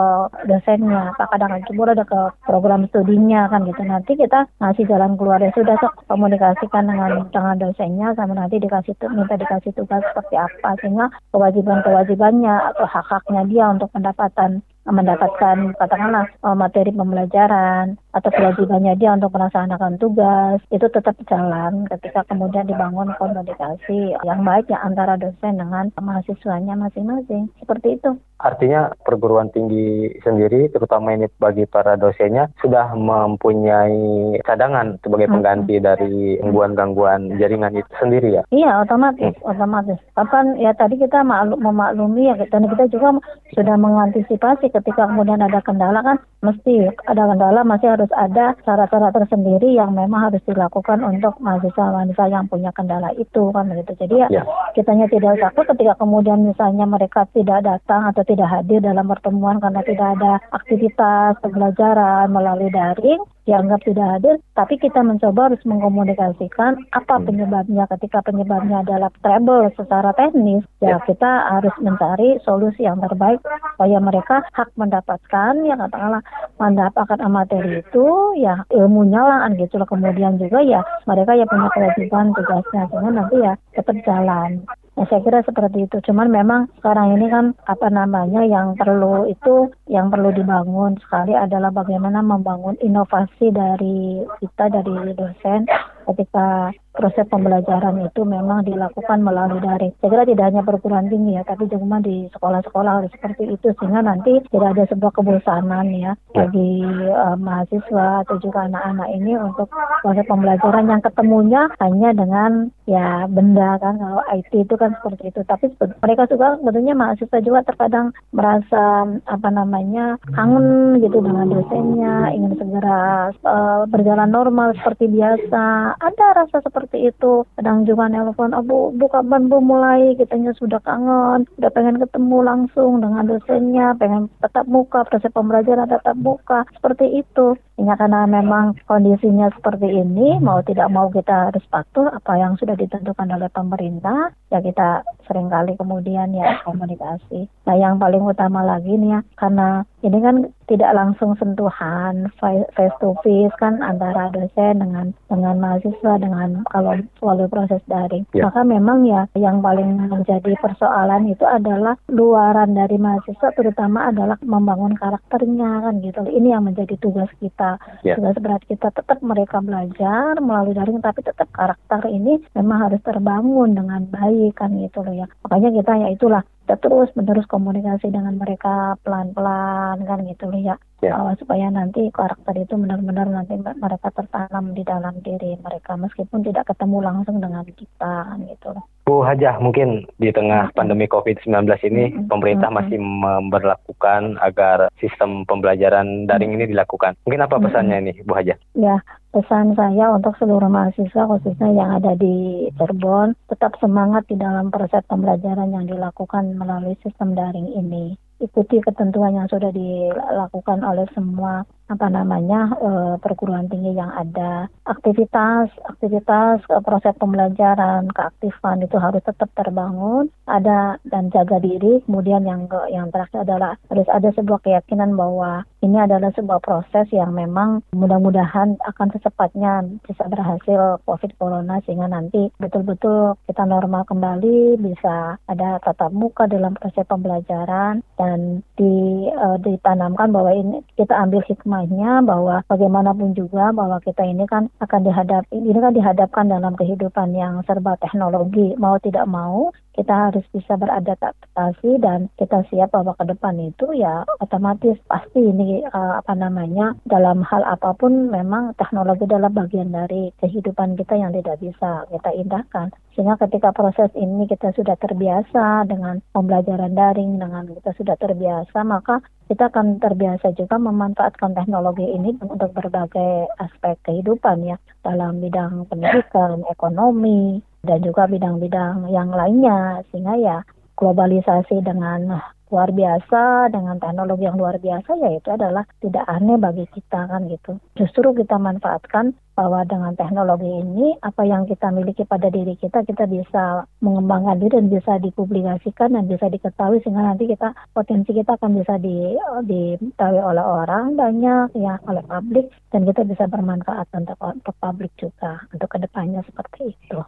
dosennya, 0.51 1.15
apa 1.15 1.31
kadang 1.31 1.63
kadang 1.65 1.97
ada 1.97 2.05
ke 2.05 2.21
program 2.45 2.85
studinya 2.93 3.49
kan 3.49 3.65
gitu. 3.65 3.83
Nanti 3.85 4.13
kita 4.19 4.45
ngasih 4.61 4.85
jalan 4.85 5.17
keluar 5.17 5.41
ya 5.41 5.51
sudah 5.57 5.77
sok 5.81 6.05
komunikasikan 6.11 6.85
dengan 6.85 7.27
dengan 7.33 7.57
dosennya 7.57 8.13
sama 8.19 8.37
nanti 8.37 8.61
dikasih 8.61 8.93
minta 9.13 9.35
dikasih 9.39 9.73
tugas 9.73 10.05
seperti 10.13 10.37
apa 10.37 10.71
sehingga 10.83 11.07
kewajiban-kewajibannya 11.33 12.55
atau 12.75 12.87
hak-haknya 12.87 13.43
dia 13.49 13.65
untuk 13.73 13.89
pendapatan 13.95 14.61
mendapatkan 14.85 15.73
katakanlah 15.81 16.29
uh, 16.45 16.53
materi 16.53 16.93
pembelajaran 16.93 17.97
atau 18.15 18.31
kewajibannya 18.31 18.95
dia 18.95 19.13
untuk 19.19 19.35
melaksanakan 19.35 19.99
tugas 19.99 20.63
itu 20.71 20.87
tetap 20.87 21.19
jalan 21.27 21.85
ketika 21.91 22.23
kemudian 22.31 22.71
dibangun 22.71 23.11
komunikasi 23.19 24.15
yang 24.23 24.41
baik 24.47 24.71
ya 24.71 24.79
antara 24.87 25.19
dosen 25.19 25.59
dengan 25.59 25.91
mahasiswanya 25.99 26.79
masing-masing 26.79 27.51
seperti 27.59 27.99
itu. 27.99 28.15
Artinya 28.45 28.93
perguruan 29.07 29.49
tinggi 29.55 30.13
sendiri, 30.21 30.69
terutama 30.69 31.17
ini 31.17 31.33
bagi 31.41 31.65
para 31.65 31.97
dosennya, 31.97 32.53
sudah 32.61 32.93
mempunyai 32.93 34.37
cadangan 34.45 35.01
sebagai 35.01 35.33
pengganti 35.33 35.81
hmm. 35.81 35.85
dari 35.85 36.15
gangguan-gangguan 36.45 37.41
jaringan 37.41 37.79
itu 37.79 37.89
sendiri 37.97 38.37
ya? 38.37 38.43
Iya, 38.53 38.85
otomatis, 38.85 39.33
hmm. 39.41 39.49
otomatis. 39.49 39.97
Kapan 40.13 40.61
ya 40.61 40.77
tadi 40.77 41.01
kita 41.01 41.25
maklum, 41.25 41.57
memaklumi 41.65 42.29
ya, 42.29 42.37
dan 42.53 42.69
kita 42.69 42.85
juga 42.93 43.17
sudah 43.57 43.77
mengantisipasi 43.81 44.69
ketika 44.69 45.09
kemudian 45.09 45.41
ada 45.41 45.65
kendala 45.65 46.05
kan, 46.05 46.21
mesti 46.45 46.93
ada 47.09 47.25
kendala 47.25 47.65
masih 47.65 47.97
harus 47.97 48.04
ada 48.13 48.53
cara-cara 48.67 49.09
tersendiri 49.15 49.73
yang 49.73 49.97
memang 49.97 50.29
harus 50.29 50.43
dilakukan 50.45 51.01
untuk 51.01 51.39
mahasiswa-mahasiswa 51.41 52.27
yang 52.29 52.45
punya 52.51 52.75
kendala 52.75 53.15
itu 53.17 53.49
kan 53.55 53.71
begitu. 53.71 53.93
Jadi 54.05 54.15
ya, 54.21 54.29
ya. 54.29 54.43
kitanya 54.77 55.09
tidak 55.09 55.41
takut 55.41 55.65
ketika 55.73 55.95
kemudian 55.97 56.45
misalnya 56.45 56.85
mereka 56.85 57.25
tidak 57.33 57.65
datang 57.65 58.11
atau 58.11 58.23
tidak 58.27 58.49
hadir 58.51 58.85
dalam 58.85 59.09
pertemuan 59.09 59.63
karena 59.63 59.81
tidak 59.87 60.09
ada 60.21 60.33
aktivitas 60.53 61.41
pembelajaran 61.41 62.29
melalui 62.29 62.69
daring, 62.69 63.23
dianggap 63.45 63.81
tidak 63.85 64.09
hadir, 64.17 64.37
tapi 64.57 64.81
kita 64.81 65.05
mencoba 65.05 65.53
harus 65.53 65.63
mengkomunikasikan 65.69 66.81
apa 66.97 67.15
hmm. 67.21 67.25
penyebabnya. 67.29 67.85
Ketika 67.93 68.25
penyebabnya 68.25 68.81
adalah 68.81 69.13
trouble 69.21 69.69
secara 69.77 70.17
teknis, 70.17 70.65
ya, 70.81 70.97
ya 70.97 70.99
kita 71.05 71.31
harus 71.53 71.75
mencari 71.81 72.41
solusi 72.43 72.89
yang 72.89 73.01
terbaik 73.05 73.41
supaya 73.77 74.01
mereka 74.01 74.41
hak 74.57 74.73
mendapatkan, 74.81 75.53
ya 75.65 75.77
katakanlah 75.77 76.23
mendapatkan 76.57 77.21
materi 77.29 77.85
itu, 77.85 78.07
ya 78.41 78.65
ilmunya 78.73 79.21
lah, 79.21 79.49
gitu 79.57 79.77
lah. 79.77 79.89
Kemudian 79.89 80.41
juga 80.41 80.65
ya 80.65 80.81
mereka 81.05 81.37
ya 81.37 81.45
punya 81.45 81.69
kewajiban 81.73 82.33
tugasnya, 82.33 82.83
sehingga 82.89 83.11
nanti 83.13 83.37
ya 83.45 83.53
tetap 83.77 83.97
jalan. 84.09 84.65
Ya, 84.95 85.05
saya 85.11 85.27
kira 85.27 85.43
seperti 85.43 85.91
itu. 85.91 85.99
Cuman 86.07 86.31
memang 86.31 86.71
sekarang 86.79 87.19
ini 87.19 87.27
kan 87.27 87.51
apa 87.67 87.91
namanya 87.91 88.47
yang 88.47 88.79
perlu 88.79 89.27
itu 89.27 89.75
yang 89.91 90.07
perlu 90.07 90.31
dibangun 90.31 90.95
sekali 91.03 91.35
adalah 91.35 91.75
bagaimana 91.75 92.23
membangun 92.23 92.79
inovasi 92.79 93.51
dari 93.51 94.23
kita 94.39 94.71
dari 94.71 95.11
dosen 95.19 95.67
ketika 96.07 96.71
proses 96.95 97.27
pembelajaran 97.27 98.07
itu 98.07 98.23
memang 98.23 98.63
dilakukan 98.63 99.19
melalui 99.19 99.59
daring. 99.59 99.93
Saya 99.99 100.11
kira 100.15 100.25
tidak 100.31 100.47
hanya 100.55 100.63
perguruan 100.63 101.11
tinggi 101.11 101.35
ya, 101.35 101.43
tapi 101.43 101.67
juga 101.67 101.99
di 102.01 102.31
sekolah-sekolah 102.31 102.93
harus 103.03 103.11
seperti 103.11 103.51
itu 103.51 103.75
sehingga 103.77 104.01
nanti 104.07 104.39
tidak 104.55 104.79
ada 104.79 104.85
sebuah 104.95 105.13
kebosanan 105.19 105.91
ya, 105.91 106.15
ya. 106.15 106.47
bagi 106.47 106.87
uh, 107.11 107.37
mahasiswa 107.37 108.23
atau 108.23 108.37
juga 108.39 108.71
anak-anak 108.71 109.09
ini 109.11 109.35
untuk 109.35 109.69
proses 110.07 110.27
pembelajaran 110.31 110.87
yang 110.87 111.03
ketemunya 111.03 111.63
hanya 111.83 112.11
dengan 112.15 112.71
ya 112.87 113.27
benda 113.27 113.81
kan 113.83 113.99
kalau 113.99 114.23
IT 114.31 114.53
itu 114.55 114.75
kan 114.79 114.95
seperti 115.03 115.35
itu. 115.35 115.41
Tapi 115.43 115.75
mereka 115.99 116.31
juga 116.31 116.55
sebetulnya 116.63 116.95
mahasiswa 116.95 117.39
juga 117.43 117.61
terkadang 117.67 118.15
merasa 118.31 119.11
apa 119.27 119.49
namanya 119.51 120.15
kangen 120.31 121.03
gitu 121.03 121.19
dengan 121.19 121.51
dosennya, 121.51 122.31
ingin 122.39 122.55
segera 122.55 123.35
uh, 123.43 123.83
berjalan 123.91 124.31
normal 124.31 124.79
seperti 124.79 125.11
biasa. 125.11 125.97
Ada 125.99 126.27
rasa 126.39 126.63
seperti 126.63 126.84
seperti 126.85 127.09
itu. 127.09 127.49
Kadang 127.57 127.89
juga 127.89 128.13
nelpon 128.13 128.53
abu 128.53 128.93
bu 128.93 129.09
kapan 129.09 129.49
bu 129.49 129.65
mulai? 129.65 130.13
Kitanya 130.21 130.53
sudah 130.61 130.85
kangen 130.85 131.49
udah 131.57 131.71
pengen 131.73 131.97
ketemu 131.97 132.39
langsung 132.45 133.01
dengan 133.01 133.25
dosennya 133.25 133.97
pengen 133.97 134.29
tetap 134.45 134.69
muka 134.69 135.09
proses 135.09 135.33
pembelajaran 135.33 135.89
tetap 135.89 136.13
muka 136.21 136.69
seperti 136.77 137.25
itu. 137.25 137.57
Hanya 137.81 137.97
karena 137.97 138.29
memang 138.29 138.77
kondisinya 138.85 139.49
seperti 139.57 139.89
ini 139.89 140.37
mau 140.39 140.61
tidak 140.61 140.93
mau 140.93 141.09
kita 141.09 141.51
harus 141.51 141.65
patuh 141.73 142.13
apa 142.13 142.37
yang 142.37 142.55
sudah 142.61 142.77
ditentukan 142.77 143.33
oleh 143.33 143.49
pemerintah 143.49 144.31
ya 144.55 144.63
kita 144.63 145.03
sering 145.27 145.51
kali 145.51 145.75
kemudian 145.75 146.31
ya 146.31 146.63
komunikasi. 146.63 147.51
Nah 147.67 147.75
yang 147.75 147.99
paling 147.99 148.23
utama 148.23 148.63
lagi 148.63 148.95
nih 148.95 149.19
ya 149.19 149.21
karena 149.35 149.83
ini 150.05 150.19
kan 150.21 150.37
tidak 150.69 150.93
langsung 150.97 151.33
sentuhan 151.37 152.29
face 152.41 152.97
to 153.01 153.17
face 153.25 153.53
kan 153.61 153.81
antara 153.81 154.29
dosen 154.33 154.81
dengan 154.81 155.17
dengan 155.29 155.57
mahasiswa 155.61 156.21
dengan 156.21 156.63
kalau 156.71 157.01
melalui 157.21 157.49
proses 157.49 157.83
daring. 157.89 158.25
Ya. 158.37 158.49
Maka 158.49 158.63
memang 158.63 159.09
ya 159.09 159.27
yang 159.35 159.65
paling 159.65 159.97
menjadi 159.97 160.55
persoalan 160.61 161.29
itu 161.33 161.45
adalah 161.49 161.97
luaran 162.13 162.77
dari 162.77 163.01
mahasiswa 163.01 163.49
terutama 163.57 164.13
adalah 164.13 164.37
membangun 164.45 164.97
karakternya 164.97 165.89
kan 165.89 166.05
gitu. 166.05 166.21
Ini 166.29 166.57
yang 166.57 166.69
menjadi 166.69 166.95
tugas 167.01 167.29
kita. 167.41 167.81
Ya. 168.05 168.17
Tugas 168.21 168.37
berat 168.41 168.63
kita 168.69 168.93
tetap 168.93 169.25
mereka 169.25 169.65
belajar 169.65 170.37
melalui 170.41 170.77
daring 170.77 171.01
tapi 171.01 171.25
tetap 171.25 171.49
karakter 171.53 172.05
ini 172.13 172.41
memang 172.53 172.89
harus 172.89 173.01
terbangun 173.01 173.73
dengan 173.73 174.05
baik 174.09 174.44
kan 174.53 174.75
gitu 174.77 175.01
loh 175.01 175.15
ya. 175.15 175.27
Makanya 175.47 175.71
kita 175.73 175.93
ya 176.05 176.09
itulah 176.13 176.43
kita 176.65 176.77
terus 176.81 177.09
menerus 177.17 177.47
komunikasi 177.49 178.09
dengan 178.09 178.37
mereka 178.41 178.97
pelan-pelan 179.05 180.05
kan 180.05 180.19
gitu 180.29 180.49
loh 180.49 180.61
ya 180.61 180.77
ya. 181.05 181.13
Uh, 181.21 181.33
supaya 181.37 181.69
nanti 181.69 182.09
karakter 182.09 182.57
itu 182.57 182.75
benar-benar 182.81 183.29
nanti 183.29 183.61
mereka 183.61 184.09
tertanam 184.11 184.73
di 184.73 184.83
dalam 184.83 185.21
diri 185.21 185.61
mereka 185.61 186.01
meskipun 186.01 186.41
tidak 186.41 186.73
ketemu 186.73 187.05
langsung 187.05 187.39
dengan 187.39 187.65
kita 187.69 188.13
kan 188.33 188.41
gitu 188.49 188.73
loh. 188.73 188.85
Bu 189.05 189.21
Hajah, 189.21 189.61
mungkin 189.61 190.09
di 190.17 190.33
tengah 190.33 190.73
pandemi 190.73 191.05
COVID-19 191.05 191.53
ini 191.93 192.05
pemerintah 192.25 192.73
masih 192.73 192.97
memperlakukan 192.97 194.41
agar 194.41 194.89
sistem 194.97 195.45
pembelajaran 195.45 196.25
daring 196.25 196.57
ini 196.57 196.73
dilakukan. 196.73 197.13
Mungkin 197.29 197.45
apa 197.45 197.61
pesannya 197.61 198.01
ini, 198.01 198.13
Bu 198.25 198.33
Hajah? 198.33 198.57
Ya, 198.73 199.05
pesan 199.35 199.75
saya 199.75 200.15
untuk 200.15 200.39
seluruh 200.39 200.71
mahasiswa 200.71 201.27
khususnya 201.27 201.75
yang 201.75 201.91
ada 201.99 202.15
di 202.15 202.71
Cirebon 202.79 203.35
tetap 203.51 203.75
semangat 203.83 204.31
di 204.31 204.39
dalam 204.39 204.71
proses 204.71 205.03
pembelajaran 205.11 205.75
yang 205.75 205.91
dilakukan 205.91 206.55
melalui 206.55 206.95
sistem 207.03 207.35
daring 207.35 207.67
ini. 207.75 208.15
Ikuti 208.39 208.79
ketentuan 208.79 209.35
yang 209.35 209.51
sudah 209.51 209.75
dilakukan 209.75 210.87
oleh 210.87 211.11
semua 211.19 211.67
apa 211.85 212.09
namanya 212.09 212.73
uh, 212.81 213.15
perguruan 213.21 213.69
tinggi 213.69 213.93
yang 213.93 214.09
ada 214.09 214.73
aktivitas 214.89 215.69
aktivitas 215.85 216.65
uh, 216.73 216.81
proses 216.81 217.13
pembelajaran 217.21 218.09
keaktifan 218.17 218.81
itu 218.81 218.97
harus 218.97 219.21
tetap 219.21 219.53
terbangun 219.53 220.33
ada 220.49 220.97
dan 221.05 221.29
jaga 221.29 221.61
diri. 221.61 222.01
Kemudian 222.09 222.49
yang 222.49 222.69
yang 222.89 223.13
terakhir 223.13 223.45
adalah 223.45 223.77
harus 223.93 224.09
ada 224.09 224.33
sebuah 224.33 224.65
keyakinan 224.65 225.17
bahwa 225.17 225.65
ini 225.85 226.01
adalah 226.01 226.33
sebuah 226.33 226.65
proses 226.65 227.05
yang 227.13 227.37
memang 227.37 227.85
mudah-mudahan 227.93 228.81
akan 228.89 229.09
secepatnya 229.13 229.85
bisa 230.09 230.25
berhasil 230.29 231.01
COVID 231.05 231.33
Corona 231.37 231.81
sehingga 231.85 232.09
nanti 232.09 232.49
betul-betul 232.57 233.37
kita 233.45 233.69
normal 233.69 234.09
kembali 234.09 234.81
bisa 234.81 235.37
ada 235.45 235.77
tatap 235.85 236.13
muka 236.17 236.49
dalam 236.49 236.73
proses 236.77 237.05
pembelajaran. 237.05 238.01
Dan 238.15 238.63
di, 238.79 239.27
uh, 239.35 239.59
ditanamkan 239.61 240.31
bahwa 240.31 240.55
ini 240.55 240.81
kita 240.95 241.13
ambil 241.19 241.43
hikmah 241.45 241.74
hikmahnya 241.75 242.23
bahwa 242.23 242.63
bagaimanapun 242.71 243.35
juga 243.35 243.75
bahwa 243.75 243.99
kita 243.99 244.23
ini 244.23 244.47
kan 244.47 244.71
akan 244.79 245.01
dihadap 245.03 245.43
ini 245.51 245.75
kan 245.75 245.91
dihadapkan 245.91 246.47
dalam 246.47 246.79
kehidupan 246.79 247.35
yang 247.35 247.59
serba 247.67 247.99
teknologi 247.99 248.79
mau 248.79 248.95
tidak 249.03 249.27
mau 249.27 249.75
kita 249.95 250.31
harus 250.31 250.45
bisa 250.51 250.75
beradaptasi 250.75 252.03
dan 252.03 252.27
kita 252.35 252.67
siap 252.69 252.91
bahwa 252.91 253.15
ke 253.15 253.25
depan 253.31 253.55
itu 253.63 253.87
ya 253.95 254.27
otomatis 254.43 254.99
pasti 255.07 255.39
ini 255.39 255.87
uh, 255.87 256.19
apa 256.19 256.35
namanya 256.35 256.99
dalam 257.07 257.47
hal 257.47 257.63
apa 257.63 257.95
pun 257.95 258.29
memang 258.29 258.75
teknologi 258.75 259.25
adalah 259.31 259.49
bagian 259.55 259.95
dari 259.95 260.35
kehidupan 260.43 260.99
kita 260.99 261.15
yang 261.15 261.31
tidak 261.31 261.57
bisa 261.63 262.05
kita 262.11 262.31
indahkan. 262.35 262.91
Sehingga 263.15 263.39
ketika 263.47 263.71
proses 263.71 264.11
ini 264.19 264.51
kita 264.51 264.75
sudah 264.75 264.99
terbiasa 264.99 265.87
dengan 265.87 266.19
pembelajaran 266.35 266.99
daring 266.99 267.39
dengan 267.39 267.71
kita 267.71 267.95
sudah 267.95 268.19
terbiasa 268.19 268.83
maka 268.83 269.23
kita 269.47 269.69
akan 269.69 270.01
terbiasa 270.01 270.57
juga 270.57 270.81
memanfaatkan 270.81 271.53
teknologi 271.53 272.09
ini 272.09 272.35
untuk 272.43 272.73
berbagai 272.75 273.47
aspek 273.63 274.01
kehidupan 274.03 274.65
ya. 274.67 274.77
Dalam 275.05 275.39
bidang 275.39 275.85
pendidikan, 275.87 276.65
ekonomi, 276.73 277.61
dan 277.85 278.01
juga 278.01 278.25
bidang-bidang 278.27 279.13
yang 279.13 279.29
lainnya 279.31 280.01
sehingga 280.11 280.35
ya 280.41 280.59
globalisasi 280.95 281.83
dengan 281.83 282.41
luar 282.75 282.91
biasa 282.91 283.71
dengan 283.71 284.03
teknologi 284.03 284.51
yang 284.51 284.59
luar 284.59 284.83
biasa 284.83 285.15
ya 285.23 285.31
itu 285.39 285.49
adalah 285.55 285.87
tidak 286.03 286.27
aneh 286.27 286.59
bagi 286.59 286.83
kita 286.91 287.31
kan 287.31 287.47
gitu. 287.47 287.79
Justru 287.95 288.35
kita 288.35 288.59
manfaatkan 288.59 289.37
bahwa 289.55 289.87
dengan 289.87 290.19
teknologi 290.19 290.67
ini 290.67 291.15
apa 291.23 291.47
yang 291.47 291.71
kita 291.71 291.95
miliki 291.95 292.27
pada 292.27 292.51
diri 292.51 292.75
kita 292.75 293.07
kita 293.07 293.31
bisa 293.31 293.87
mengembangkan 294.03 294.59
diri 294.59 294.75
dan 294.75 294.91
bisa 294.91 295.23
dipublikasikan 295.23 296.19
dan 296.19 296.27
bisa 296.27 296.51
diketahui 296.51 296.99
sehingga 297.07 297.23
nanti 297.23 297.47
kita 297.47 297.71
potensi 297.95 298.35
kita 298.35 298.59
akan 298.59 298.83
bisa 298.83 298.99
di, 298.99 299.39
diketahui 299.71 300.43
oleh 300.43 300.65
orang 300.67 301.15
banyak 301.15 301.79
ya 301.79 302.03
oleh 302.11 302.27
publik 302.27 302.67
dan 302.91 303.07
kita 303.07 303.23
bisa 303.23 303.47
bermanfaat 303.47 304.11
untuk 304.19 304.39
untuk 304.43 304.75
publik 304.83 305.15
juga 305.15 305.63
untuk 305.71 305.87
ke 305.87 306.03
depannya 306.03 306.43
seperti 306.43 306.91
itu. 306.91 307.23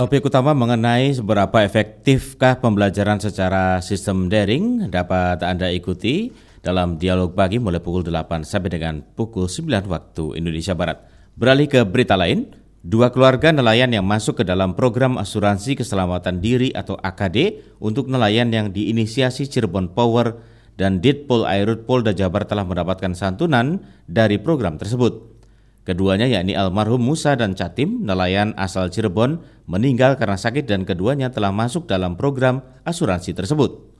Topik 0.00 0.32
utama 0.32 0.56
mengenai 0.56 1.12
seberapa 1.12 1.60
efektifkah 1.60 2.56
pembelajaran 2.56 3.20
secara 3.20 3.84
sistem 3.84 4.32
daring 4.32 4.88
dapat 4.88 5.44
Anda 5.44 5.68
ikuti 5.76 6.32
dalam 6.64 6.96
dialog 6.96 7.36
pagi 7.36 7.60
mulai 7.60 7.84
pukul 7.84 8.08
8 8.08 8.40
sampai 8.40 8.72
dengan 8.72 9.04
pukul 9.04 9.44
9 9.44 9.68
waktu 9.92 10.40
Indonesia 10.40 10.72
Barat. 10.72 11.04
Beralih 11.36 11.68
ke 11.68 11.84
berita 11.84 12.16
lain, 12.16 12.48
dua 12.80 13.12
keluarga 13.12 13.52
nelayan 13.52 13.92
yang 13.92 14.08
masuk 14.08 14.40
ke 14.40 14.44
dalam 14.48 14.72
program 14.72 15.20
asuransi 15.20 15.76
keselamatan 15.76 16.40
diri 16.40 16.72
atau 16.72 16.96
AKD 16.96 17.60
untuk 17.84 18.08
nelayan 18.08 18.48
yang 18.48 18.72
diinisiasi 18.72 19.52
Cirebon 19.52 19.92
Power 19.92 20.40
dan 20.80 21.04
Ditpol 21.04 21.44
Airut 21.44 21.84
Polda 21.84 22.16
Jabar 22.16 22.48
telah 22.48 22.64
mendapatkan 22.64 23.12
santunan 23.12 23.84
dari 24.08 24.40
program 24.40 24.80
tersebut. 24.80 25.39
Keduanya 25.80 26.28
yakni 26.28 26.52
almarhum 26.52 27.00
Musa 27.00 27.34
dan 27.40 27.56
Catim, 27.56 28.04
nelayan 28.04 28.52
asal 28.60 28.92
Cirebon, 28.92 29.40
meninggal 29.64 30.20
karena 30.20 30.36
sakit 30.36 30.68
dan 30.68 30.84
keduanya 30.84 31.32
telah 31.32 31.50
masuk 31.50 31.88
dalam 31.88 32.20
program 32.20 32.60
asuransi 32.84 33.32
tersebut. 33.32 33.90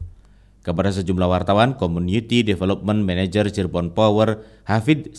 Kepada 0.61 0.93
sejumlah 0.93 1.25
wartawan, 1.25 1.81
Community 1.81 2.45
Development 2.45 3.01
Manager 3.01 3.49
Cirebon 3.49 3.97
Power, 3.97 4.45
Hafid 4.69 5.16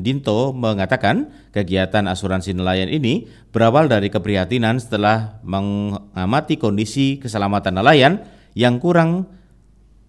Dinto 0.00 0.56
mengatakan 0.56 1.28
kegiatan 1.52 2.08
asuransi 2.08 2.56
nelayan 2.56 2.88
ini 2.88 3.28
berawal 3.52 3.92
dari 3.92 4.08
keprihatinan 4.08 4.80
setelah 4.80 5.44
mengamati 5.44 6.56
kondisi 6.56 7.20
keselamatan 7.20 7.84
nelayan 7.84 8.24
yang 8.56 8.80
kurang 8.80 9.28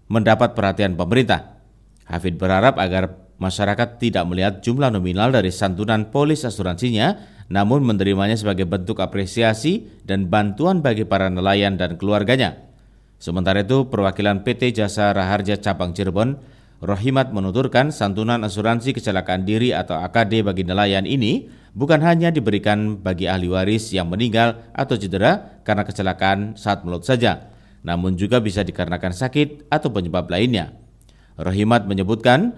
mendapat 0.08 0.56
perhatian 0.56 0.96
pemerintah. 0.96 1.60
Hafid 2.08 2.40
berharap 2.40 2.80
agar 2.80 3.23
masyarakat 3.38 4.00
tidak 4.00 4.24
melihat 4.26 4.60
jumlah 4.62 4.90
nominal 4.90 5.30
dari 5.34 5.50
santunan 5.50 6.10
polis 6.10 6.46
asuransinya, 6.46 7.18
namun 7.50 7.84
menerimanya 7.84 8.38
sebagai 8.38 8.64
bentuk 8.64 9.00
apresiasi 9.00 9.86
dan 10.06 10.32
bantuan 10.32 10.80
bagi 10.80 11.04
para 11.04 11.28
nelayan 11.28 11.76
dan 11.76 12.00
keluarganya. 12.00 12.60
Sementara 13.20 13.64
itu, 13.64 13.88
perwakilan 13.88 14.44
PT 14.44 14.76
Jasa 14.76 15.12
Raharja 15.12 15.56
Cabang 15.56 15.96
Cirebon, 15.96 16.36
Rohimat 16.84 17.32
menuturkan 17.32 17.88
santunan 17.88 18.44
asuransi 18.44 18.92
kecelakaan 18.92 19.48
diri 19.48 19.72
atau 19.72 19.96
AKD 20.04 20.44
bagi 20.44 20.68
nelayan 20.68 21.08
ini 21.08 21.48
bukan 21.72 22.04
hanya 22.04 22.28
diberikan 22.28 23.00
bagi 23.00 23.24
ahli 23.24 23.48
waris 23.48 23.88
yang 23.96 24.12
meninggal 24.12 24.68
atau 24.76 25.00
cedera 25.00 25.64
karena 25.64 25.88
kecelakaan 25.88 26.60
saat 26.60 26.84
melaut 26.84 27.08
saja, 27.08 27.48
namun 27.88 28.20
juga 28.20 28.36
bisa 28.44 28.60
dikarenakan 28.60 29.16
sakit 29.16 29.72
atau 29.72 29.88
penyebab 29.96 30.28
lainnya. 30.28 30.76
Rohimat 31.40 31.88
menyebutkan 31.88 32.52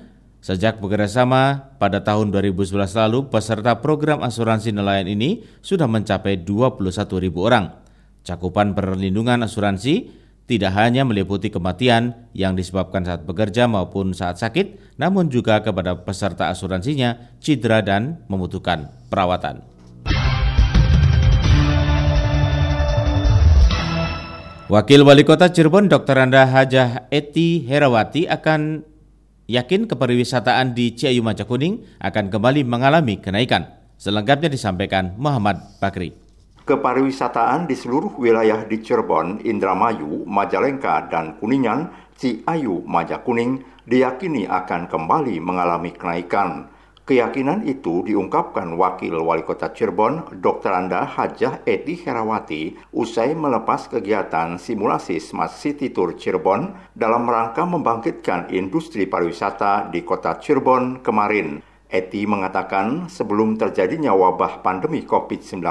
Sejak 0.46 0.78
bekerjasama 0.78 1.74
pada 1.74 2.06
tahun 2.06 2.30
2011 2.30 2.70
lalu, 2.94 3.26
peserta 3.34 3.82
program 3.82 4.22
asuransi 4.22 4.70
nelayan 4.70 5.10
ini 5.10 5.42
sudah 5.58 5.90
mencapai 5.90 6.38
21 6.46 6.86
ribu 7.18 7.50
orang. 7.50 7.74
Cakupan 8.22 8.70
perlindungan 8.70 9.42
asuransi 9.42 10.06
tidak 10.46 10.70
hanya 10.78 11.02
meliputi 11.02 11.50
kematian 11.50 12.30
yang 12.30 12.54
disebabkan 12.54 13.02
saat 13.02 13.26
bekerja 13.26 13.66
maupun 13.66 14.14
saat 14.14 14.38
sakit, 14.38 14.94
namun 15.02 15.34
juga 15.34 15.66
kepada 15.66 15.98
peserta 16.06 16.46
asuransinya 16.46 17.34
cedera 17.42 17.82
dan 17.82 18.22
membutuhkan 18.30 18.86
perawatan. 19.10 19.66
Wakil 24.70 25.02
Wali 25.02 25.26
Kota 25.26 25.50
Cirebon 25.50 25.90
Dr. 25.90 26.22
Anda 26.22 26.46
Hajah 26.46 27.10
Eti 27.10 27.66
Herawati 27.66 28.30
akan 28.30 28.94
yakin 29.46 29.86
kepariwisataan 29.86 30.74
di 30.74 30.94
Ciayu 30.94 31.22
Majakuning 31.22 31.86
akan 32.02 32.30
kembali 32.30 32.66
mengalami 32.66 33.18
kenaikan. 33.22 33.70
Selengkapnya 33.96 34.52
disampaikan 34.52 35.16
Muhammad 35.16 35.80
Bakri. 35.80 36.12
Kepariwisataan 36.66 37.70
di 37.70 37.78
seluruh 37.78 38.12
wilayah 38.18 38.66
di 38.66 38.82
Cirebon, 38.82 39.40
Indramayu, 39.46 40.26
Majalengka, 40.26 41.06
dan 41.08 41.38
Kuningan, 41.38 41.94
Ciayu 42.18 42.82
Majakuning 42.82 43.62
diyakini 43.86 44.50
akan 44.50 44.90
kembali 44.90 45.38
mengalami 45.38 45.94
kenaikan. 45.94 46.66
Keyakinan 47.06 47.62
itu 47.70 48.02
diungkapkan 48.02 48.66
Wakil 48.74 49.14
Wali 49.22 49.46
Kota 49.46 49.70
Cirebon, 49.70 50.42
Dr. 50.42 50.74
Anda 50.74 51.06
Hajah 51.06 51.62
Eti 51.62 51.94
Herawati, 52.02 52.74
usai 52.90 53.30
melepas 53.30 53.86
kegiatan 53.86 54.58
simulasi 54.58 55.22
Smart 55.22 55.54
City 55.54 55.94
Tour 55.94 56.18
Cirebon 56.18 56.74
dalam 56.98 57.30
rangka 57.30 57.62
membangkitkan 57.62 58.50
industri 58.50 59.06
pariwisata 59.06 59.86
di 59.86 60.02
Kota 60.02 60.34
Cirebon 60.42 60.98
kemarin. 60.98 61.62
Eti 61.86 62.26
mengatakan 62.26 63.06
sebelum 63.06 63.54
terjadinya 63.54 64.10
wabah 64.10 64.58
pandemi 64.66 65.06
COVID-19 65.06 65.62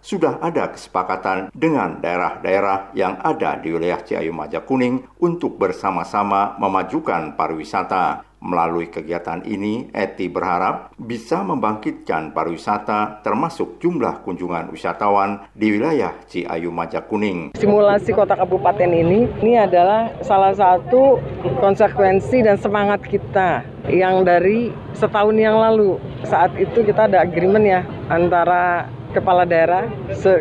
sudah 0.00 0.40
ada 0.40 0.72
kesepakatan 0.72 1.52
dengan 1.52 2.00
daerah-daerah 2.00 2.96
yang 2.96 3.20
ada 3.20 3.60
di 3.60 3.68
wilayah 3.68 4.00
Ciayu 4.00 4.32
Majakuning 4.32 5.04
untuk 5.20 5.60
bersama-sama 5.60 6.56
memajukan 6.56 7.36
pariwisata. 7.36 8.29
Melalui 8.40 8.88
kegiatan 8.88 9.44
ini, 9.44 9.92
Eti 9.92 10.32
berharap 10.32 10.96
bisa 10.96 11.44
membangkitkan 11.44 12.32
pariwisata 12.32 13.20
termasuk 13.20 13.76
jumlah 13.76 14.24
kunjungan 14.24 14.72
wisatawan 14.72 15.44
di 15.52 15.76
wilayah 15.76 16.16
Ciayu 16.24 16.72
Majakuning. 16.72 17.52
Simulasi 17.52 18.16
kota 18.16 18.32
kabupaten 18.32 18.88
ini 18.88 19.28
ini 19.44 19.60
adalah 19.60 20.08
salah 20.24 20.56
satu 20.56 21.20
konsekuensi 21.60 22.40
dan 22.40 22.56
semangat 22.56 23.04
kita 23.04 23.60
yang 23.92 24.24
dari 24.24 24.72
setahun 24.96 25.36
yang 25.36 25.60
lalu. 25.60 26.00
Saat 26.24 26.56
itu 26.56 26.80
kita 26.80 27.12
ada 27.12 27.20
agreement 27.20 27.64
ya 27.68 27.84
antara 28.08 28.88
kepala 29.10 29.42
daerah 29.46 29.86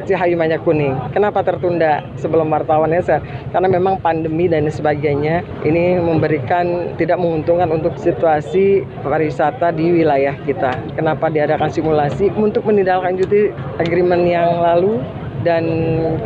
Cihayu 0.05 0.37
Manya 0.37 0.61
Kuning. 0.61 0.93
Kenapa 1.11 1.41
tertunda 1.41 2.05
sebelum 2.17 2.49
wartawannya? 2.53 3.01
Karena 3.49 3.67
memang 3.67 3.97
pandemi 4.01 4.45
dan 4.45 4.69
sebagainya 4.69 5.41
ini 5.65 5.97
memberikan 5.97 6.93
tidak 6.95 7.17
menguntungkan 7.17 7.69
untuk 7.73 7.97
situasi 7.97 8.85
pariwisata 9.01 9.73
di 9.73 10.01
wilayah 10.01 10.37
kita. 10.45 10.77
Kenapa 10.93 11.27
diadakan 11.33 11.73
simulasi 11.73 12.29
untuk 12.37 12.65
menindaklanjuti 12.69 13.49
agreement 13.81 14.23
yang 14.25 14.61
lalu 14.61 15.01
dan 15.41 15.63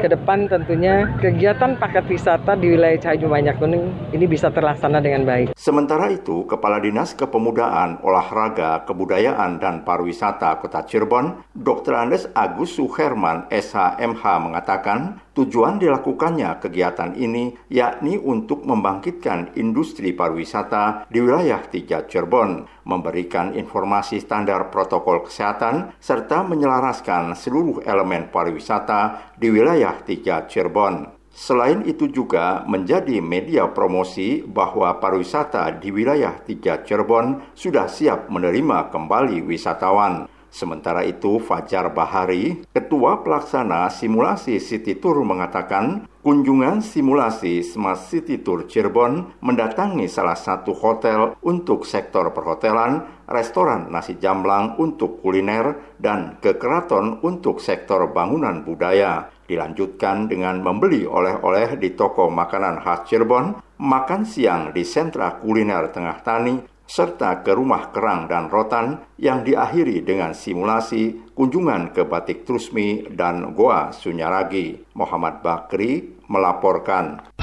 ke 0.02 0.08
depan 0.10 0.50
tentunya 0.50 1.06
kegiatan 1.22 1.78
paket 1.78 2.06
wisata 2.10 2.58
di 2.58 2.74
wilayah 2.74 2.98
Cahaya 2.98 3.28
Banyak 3.30 3.56
Kuning 3.62 3.86
ini 4.10 4.26
bisa 4.26 4.50
terlaksana 4.50 4.98
dengan 5.00 5.26
baik. 5.28 5.54
Sementara 5.54 6.10
itu, 6.10 6.46
Kepala 6.50 6.82
Dinas 6.82 7.14
Kepemudaan, 7.14 8.02
Olahraga, 8.02 8.82
Kebudayaan, 8.90 9.62
dan 9.62 9.86
Pariwisata 9.86 10.58
Kota 10.58 10.82
Cirebon, 10.86 11.46
Dr. 11.54 11.94
Andes 11.94 12.26
Agus 12.34 12.74
Suherman, 12.74 13.46
SHMH 13.54 14.24
mengatakan, 14.42 15.22
Tujuan 15.34 15.82
dilakukannya 15.82 16.62
kegiatan 16.62 17.18
ini 17.18 17.58
yakni 17.66 18.22
untuk 18.22 18.70
membangkitkan 18.70 19.58
industri 19.58 20.14
pariwisata 20.14 21.10
di 21.10 21.26
wilayah 21.26 21.58
tiga 21.74 22.06
Cirebon, 22.06 22.70
memberikan 22.84 23.56
informasi 23.56 24.20
standar 24.20 24.72
protokol 24.72 25.28
kesehatan, 25.28 25.96
serta 26.00 26.44
menyelaraskan 26.48 27.36
seluruh 27.36 27.84
elemen 27.84 28.32
pariwisata 28.32 29.34
di 29.40 29.52
wilayah 29.52 30.00
tiga 30.04 30.48
Cirebon. 30.48 31.12
Selain 31.34 31.82
itu 31.90 32.06
juga 32.14 32.62
menjadi 32.70 33.18
media 33.18 33.66
promosi 33.66 34.46
bahwa 34.46 35.02
pariwisata 35.02 35.82
di 35.82 35.90
wilayah 35.90 36.38
tiga 36.46 36.86
Cirebon 36.86 37.58
sudah 37.58 37.90
siap 37.90 38.30
menerima 38.30 38.94
kembali 38.94 39.42
wisatawan. 39.42 40.30
Sementara 40.54 41.02
itu, 41.02 41.42
Fajar 41.42 41.90
Bahari, 41.98 42.62
Ketua 42.70 43.26
Pelaksana 43.26 43.90
Simulasi 43.90 44.62
City 44.62 44.94
Tour 45.02 45.26
mengatakan, 45.26 46.06
kunjungan 46.22 46.86
simulasi 46.86 47.66
Smart 47.66 47.98
City 48.06 48.38
Tour 48.38 48.70
Cirebon 48.70 49.42
mendatangi 49.42 50.06
salah 50.06 50.38
satu 50.38 50.78
hotel 50.78 51.34
untuk 51.42 51.90
sektor 51.90 52.30
perhotelan, 52.38 53.26
restoran 53.26 53.90
nasi 53.90 54.22
jamblang 54.22 54.78
untuk 54.78 55.26
kuliner, 55.26 55.98
dan 55.98 56.38
ke 56.38 56.54
keraton 56.62 57.18
untuk 57.26 57.58
sektor 57.58 58.14
bangunan 58.14 58.62
budaya. 58.62 59.34
Dilanjutkan 59.50 60.30
dengan 60.30 60.62
membeli 60.62 61.04
oleh-oleh 61.10 61.82
di 61.82 61.98
toko 61.98 62.30
makanan 62.30 62.78
khas 62.86 63.10
Cirebon, 63.10 63.58
makan 63.82 64.22
siang 64.24 64.70
di 64.70 64.86
sentra 64.86 65.34
kuliner 65.42 65.90
Tengah 65.90 66.22
Tani, 66.24 66.56
serta 66.94 67.42
ke 67.42 67.58
rumah 67.58 67.90
kerang 67.90 68.30
dan 68.30 68.54
rotan 68.54 69.02
yang 69.18 69.42
diakhiri 69.42 70.06
dengan 70.06 70.38
simulasi 70.38 71.34
kunjungan 71.34 71.90
ke 71.90 72.06
Batik 72.06 72.46
Trusmi 72.46 73.10
dan 73.18 73.58
Goa 73.58 73.90
Sunyaragi. 73.90 74.94
Muhammad 74.94 75.42
Bakri 75.42 76.22
melaporkan. 76.30 77.34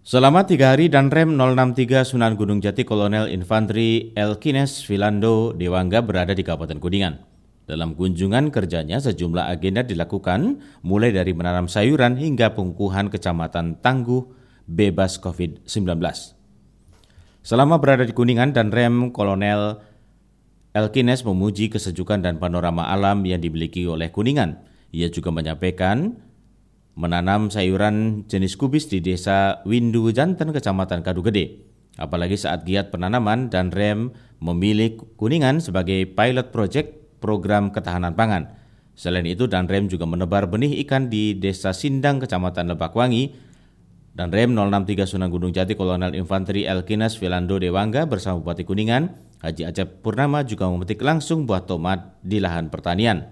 Selama 0.00 0.48
tiga 0.48 0.72
hari 0.72 0.88
dan 0.88 1.12
rem 1.12 1.36
063 1.36 2.08
Sunan 2.08 2.32
Gunung 2.40 2.64
Jati 2.64 2.88
Kolonel 2.88 3.28
Infanteri 3.28 4.16
Elkines 4.16 4.88
Vilando 4.88 5.52
Dewangga 5.52 6.00
berada 6.00 6.32
di 6.32 6.40
Kabupaten 6.40 6.80
Kuningan. 6.80 7.14
Dalam 7.68 7.92
kunjungan 7.92 8.48
kerjanya, 8.48 9.04
sejumlah 9.04 9.52
agenda 9.52 9.84
dilakukan, 9.84 10.64
mulai 10.80 11.12
dari 11.12 11.36
menanam 11.36 11.68
sayuran 11.68 12.16
hingga 12.16 12.56
pengukuhan 12.56 13.12
kecamatan 13.12 13.78
Tangguh, 13.78 14.41
bebas 14.66 15.18
COVID-19. 15.20 15.98
Selama 17.42 17.82
berada 17.82 18.06
di 18.06 18.14
Kuningan 18.14 18.54
dan 18.54 18.70
Rem, 18.70 19.10
Kolonel 19.10 19.82
Elkines 20.72 21.26
memuji 21.26 21.68
kesejukan 21.68 22.24
dan 22.24 22.40
panorama 22.40 22.88
alam 22.88 23.26
yang 23.28 23.42
dimiliki 23.42 23.84
oleh 23.84 24.08
Kuningan. 24.08 24.62
Ia 24.94 25.12
juga 25.12 25.28
menyampaikan 25.28 26.16
menanam 26.96 27.48
sayuran 27.48 28.24
jenis 28.28 28.56
kubis 28.56 28.88
di 28.88 29.00
desa 29.00 29.60
Windu 29.68 30.08
Janten, 30.12 30.52
Kecamatan 30.52 31.04
Kadugede. 31.04 31.64
Apalagi 32.00 32.40
saat 32.40 32.64
giat 32.64 32.88
penanaman 32.88 33.52
dan 33.52 33.68
Rem 33.68 34.16
memilih 34.40 34.96
Kuningan 35.20 35.60
sebagai 35.60 36.08
pilot 36.08 36.48
project 36.48 37.20
program 37.20 37.68
ketahanan 37.68 38.16
pangan. 38.16 38.56
Selain 38.92 39.24
itu, 39.24 39.48
dan 39.48 39.68
Rem 39.68 39.88
juga 39.88 40.04
menebar 40.04 40.48
benih 40.48 40.80
ikan 40.84 41.08
di 41.08 41.36
Desa 41.36 41.72
Sindang, 41.72 42.20
Kecamatan 42.20 42.72
Lebakwangi, 42.72 43.32
dan 44.12 44.28
Rem 44.28 44.52
063 44.52 45.08
Sunan 45.08 45.32
Gunung 45.32 45.56
Jati 45.56 45.72
Kolonel 45.72 46.12
Infanteri 46.12 46.68
Elkinas 46.68 47.16
Vilando 47.16 47.56
Dewangga 47.56 48.04
bersama 48.04 48.44
Bupati 48.44 48.68
Kuningan, 48.68 49.08
Haji 49.40 49.64
Acep 49.64 50.04
Purnama 50.04 50.44
juga 50.44 50.68
memetik 50.68 51.00
langsung 51.00 51.48
buah 51.48 51.64
tomat 51.64 52.20
di 52.20 52.36
lahan 52.36 52.68
pertanian. 52.68 53.24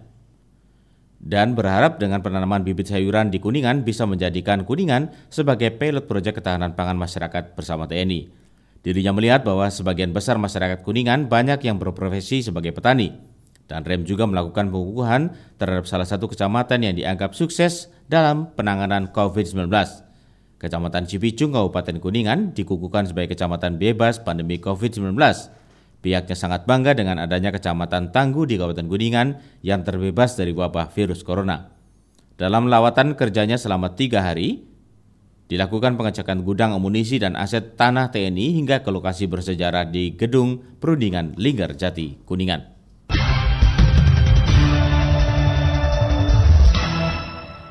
Dan 1.21 1.53
berharap 1.53 2.01
dengan 2.01 2.25
penanaman 2.25 2.64
bibit 2.64 2.88
sayuran 2.88 3.29
di 3.29 3.45
Kuningan 3.45 3.85
bisa 3.85 4.09
menjadikan 4.09 4.64
Kuningan 4.64 5.12
sebagai 5.29 5.69
pilot 5.77 6.09
proyek 6.09 6.40
ketahanan 6.40 6.73
pangan 6.73 6.97
masyarakat 6.97 7.53
bersama 7.53 7.85
TNI. 7.85 8.33
Dirinya 8.81 9.12
melihat 9.12 9.45
bahwa 9.45 9.69
sebagian 9.69 10.16
besar 10.16 10.40
masyarakat 10.40 10.81
Kuningan 10.81 11.29
banyak 11.29 11.61
yang 11.61 11.77
berprofesi 11.77 12.40
sebagai 12.40 12.73
petani. 12.73 13.12
Dan 13.69 13.85
Rem 13.85 14.09
juga 14.09 14.25
melakukan 14.25 14.73
pengukuhan 14.73 15.37
terhadap 15.61 15.85
salah 15.85 16.09
satu 16.09 16.25
kecamatan 16.25 16.88
yang 16.88 16.97
dianggap 16.97 17.37
sukses 17.37 17.93
dalam 18.09 18.57
penanganan 18.57 19.12
COVID-19. 19.12 20.10
Kecamatan 20.61 21.09
Cipicung, 21.09 21.57
Kabupaten 21.57 22.05
Kuningan 22.05 22.53
dikukuhkan 22.53 23.09
sebagai 23.09 23.33
kecamatan 23.33 23.81
bebas 23.81 24.20
pandemi 24.20 24.61
COVID-19. 24.61 25.16
Pihaknya 26.05 26.37
sangat 26.37 26.68
bangga 26.68 26.92
dengan 26.92 27.16
adanya 27.16 27.49
kecamatan 27.49 28.12
Tangguh 28.12 28.44
di 28.44 28.61
Kabupaten 28.61 28.85
Kuningan 28.85 29.40
yang 29.64 29.88
terbebas 29.88 30.37
dari 30.37 30.53
wabah 30.53 30.92
virus 30.92 31.25
corona. 31.25 31.73
Dalam 32.37 32.68
lawatan 32.68 33.16
kerjanya 33.16 33.57
selama 33.57 33.96
tiga 33.96 34.20
hari, 34.20 34.61
dilakukan 35.49 35.96
pengecekan 35.96 36.44
gudang 36.44 36.77
amunisi 36.77 37.16
dan 37.16 37.40
aset 37.40 37.81
tanah 37.81 38.12
TNI 38.12 38.61
hingga 38.61 38.85
ke 38.85 38.92
lokasi 38.92 39.33
bersejarah 39.33 39.88
di 39.88 40.12
Gedung 40.12 40.61
Perundingan 40.77 41.40
Linggar 41.40 41.73
Jati, 41.73 42.20
Kuningan. 42.29 42.80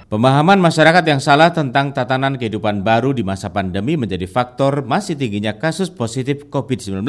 Pemahaman 0.10 0.58
masyarakat 0.58 1.06
yang 1.06 1.22
salah 1.22 1.54
tentang 1.54 1.94
tatanan 1.94 2.34
kehidupan 2.34 2.82
baru 2.82 3.14
di 3.14 3.22
masa 3.22 3.54
pandemi 3.54 3.94
menjadi 3.94 4.26
faktor 4.26 4.82
masih 4.82 5.14
tingginya 5.14 5.62
kasus 5.62 5.94
positif 5.94 6.50
COVID-19. 6.50 7.06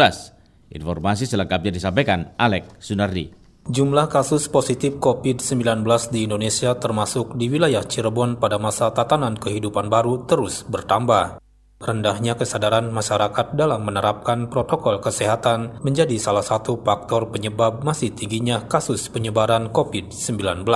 Informasi 0.69 1.25
selengkapnya 1.25 1.81
disampaikan 1.81 2.37
Alek 2.37 2.69
Sunardi. 2.77 3.33
Jumlah 3.73 4.05
kasus 4.13 4.53
positif 4.53 5.01
COVID-19 5.01 5.81
di 6.13 6.29
Indonesia 6.29 6.77
termasuk 6.77 7.41
di 7.41 7.49
wilayah 7.49 7.81
Cirebon 7.89 8.37
pada 8.37 8.61
masa 8.61 8.93
tatanan 8.93 9.41
kehidupan 9.41 9.89
baru 9.89 10.29
terus 10.29 10.69
bertambah. 10.69 11.41
Rendahnya 11.81 12.37
kesadaran 12.37 12.93
masyarakat 12.93 13.57
dalam 13.57 13.81
menerapkan 13.81 14.53
protokol 14.53 15.01
kesehatan 15.01 15.81
menjadi 15.81 16.21
salah 16.21 16.45
satu 16.45 16.77
faktor 16.85 17.33
penyebab 17.33 17.81
masih 17.81 18.13
tingginya 18.13 18.69
kasus 18.69 19.09
penyebaran 19.09 19.73
COVID-19. 19.73 20.69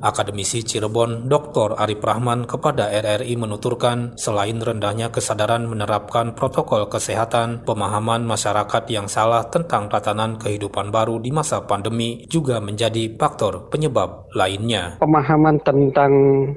Akademisi 0.00 0.64
Cirebon 0.64 1.28
Dr. 1.28 1.76
Arif 1.76 2.00
Rahman 2.00 2.48
kepada 2.48 2.88
RRI 2.88 3.36
menuturkan 3.36 4.16
selain 4.16 4.56
rendahnya 4.56 5.12
kesadaran 5.12 5.68
menerapkan 5.68 6.32
protokol 6.32 6.88
kesehatan, 6.88 7.68
pemahaman 7.68 8.24
masyarakat 8.24 8.88
yang 8.88 9.12
salah 9.12 9.44
tentang 9.52 9.92
tatanan 9.92 10.40
kehidupan 10.40 10.88
baru 10.88 11.20
di 11.20 11.28
masa 11.28 11.60
pandemi 11.68 12.24
juga 12.32 12.64
menjadi 12.64 13.12
faktor 13.20 13.68
penyebab 13.68 14.32
lainnya. 14.32 14.96
Pemahaman 15.04 15.60
tentang 15.60 16.12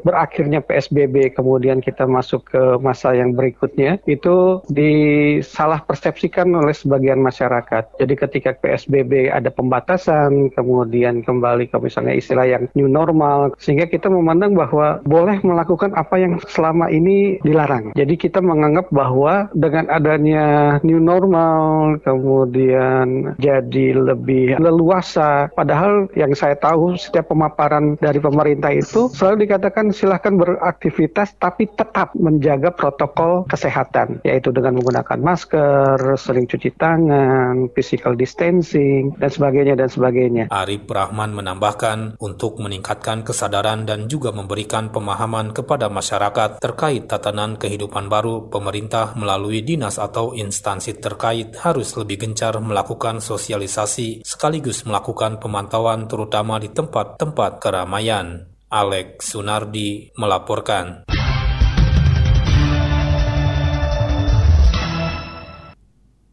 berakhirnya 0.08 0.64
PSBB 0.64 1.36
kemudian 1.36 1.84
kita 1.84 2.08
masuk 2.08 2.48
ke 2.48 2.64
masa 2.80 3.12
yang 3.12 3.36
berikutnya 3.36 4.00
itu 4.08 4.64
disalah 4.72 5.84
persepsikan 5.84 6.48
oleh 6.56 6.72
sebagian 6.72 7.20
masyarakat. 7.20 8.00
Jadi 8.00 8.14
ketika 8.16 8.56
PSBB 8.56 9.28
ada 9.28 9.52
pembatasan, 9.52 10.54
kemudian 10.56 11.26
kembali 11.28 11.68
ke 11.68 11.78
misalnya 11.82 12.16
istilah 12.16 12.48
yang 12.48 12.64
new 12.78 12.88
normal 12.88 13.33
sehingga 13.58 13.88
kita 13.90 14.08
memandang 14.10 14.54
bahwa 14.58 15.02
boleh 15.04 15.40
melakukan 15.44 15.94
apa 15.94 16.16
yang 16.20 16.40
selama 16.48 16.90
ini 16.90 17.40
dilarang. 17.42 17.94
Jadi 17.94 18.16
kita 18.18 18.40
menganggap 18.40 18.90
bahwa 18.94 19.50
dengan 19.54 19.90
adanya 19.90 20.78
new 20.82 21.00
normal 21.00 21.98
kemudian 22.02 23.36
jadi 23.40 23.96
lebih 23.96 24.58
leluasa 24.60 25.50
padahal 25.54 26.08
yang 26.18 26.34
saya 26.34 26.58
tahu 26.58 26.96
setiap 26.98 27.32
pemaparan 27.32 27.96
dari 28.00 28.20
pemerintah 28.20 28.72
itu 28.74 29.10
selalu 29.12 29.48
dikatakan 29.48 29.92
silahkan 29.92 30.36
beraktivitas 30.36 31.36
tapi 31.40 31.68
tetap 31.74 32.14
menjaga 32.18 32.72
protokol 32.74 33.46
kesehatan 33.50 34.22
yaitu 34.28 34.54
dengan 34.54 34.78
menggunakan 34.80 35.20
masker, 35.20 35.98
sering 36.20 36.46
cuci 36.46 36.76
tangan, 36.78 37.72
physical 37.74 38.14
distancing 38.14 39.16
dan 39.18 39.30
sebagainya 39.30 39.74
dan 39.80 39.90
sebagainya. 39.90 40.46
Arif 40.54 40.86
Rahman 40.86 41.34
menambahkan 41.34 42.20
untuk 42.22 42.60
meningkatkan 42.62 43.23
kesadaran 43.24 43.88
dan 43.88 44.12
juga 44.12 44.30
memberikan 44.30 44.92
pemahaman 44.92 45.56
kepada 45.56 45.90
masyarakat 45.90 46.62
terkait 46.62 47.10
tatanan 47.10 47.58
kehidupan 47.58 48.12
baru, 48.12 48.52
pemerintah 48.52 49.16
melalui 49.18 49.64
dinas 49.64 49.98
atau 49.98 50.36
instansi 50.38 51.00
terkait 51.02 51.56
harus 51.64 51.96
lebih 51.98 52.22
gencar 52.22 52.60
melakukan 52.62 53.24
sosialisasi 53.24 54.22
sekaligus 54.22 54.84
melakukan 54.84 55.40
pemantauan 55.42 56.06
terutama 56.06 56.60
di 56.60 56.70
tempat-tempat 56.70 57.64
keramaian. 57.64 58.54
Alex 58.74 59.30
Sunardi 59.32 60.12
melaporkan. 60.18 61.06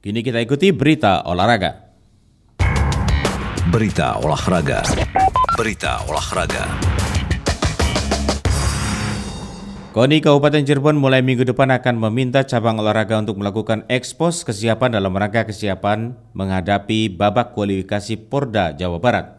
Kini 0.00 0.24
kita 0.24 0.40
ikuti 0.40 0.72
berita 0.72 1.28
olahraga. 1.28 1.92
Berita 3.68 4.16
olahraga. 4.24 4.80
Berita 5.60 6.00
olahraga. 6.08 6.64
KONI 9.92 10.24
Kabupaten 10.24 10.64
Cirebon 10.64 10.96
mulai 10.96 11.20
minggu 11.20 11.44
depan 11.44 11.68
akan 11.68 12.00
meminta 12.00 12.48
cabang 12.48 12.80
olahraga 12.80 13.20
untuk 13.20 13.36
melakukan 13.36 13.84
ekspos 13.92 14.40
kesiapan 14.48 14.96
dalam 14.96 15.12
rangka 15.12 15.44
kesiapan 15.44 16.16
menghadapi 16.32 17.12
babak 17.12 17.52
kualifikasi 17.52 18.16
Porda 18.32 18.72
Jawa 18.72 19.04
Barat. 19.04 19.36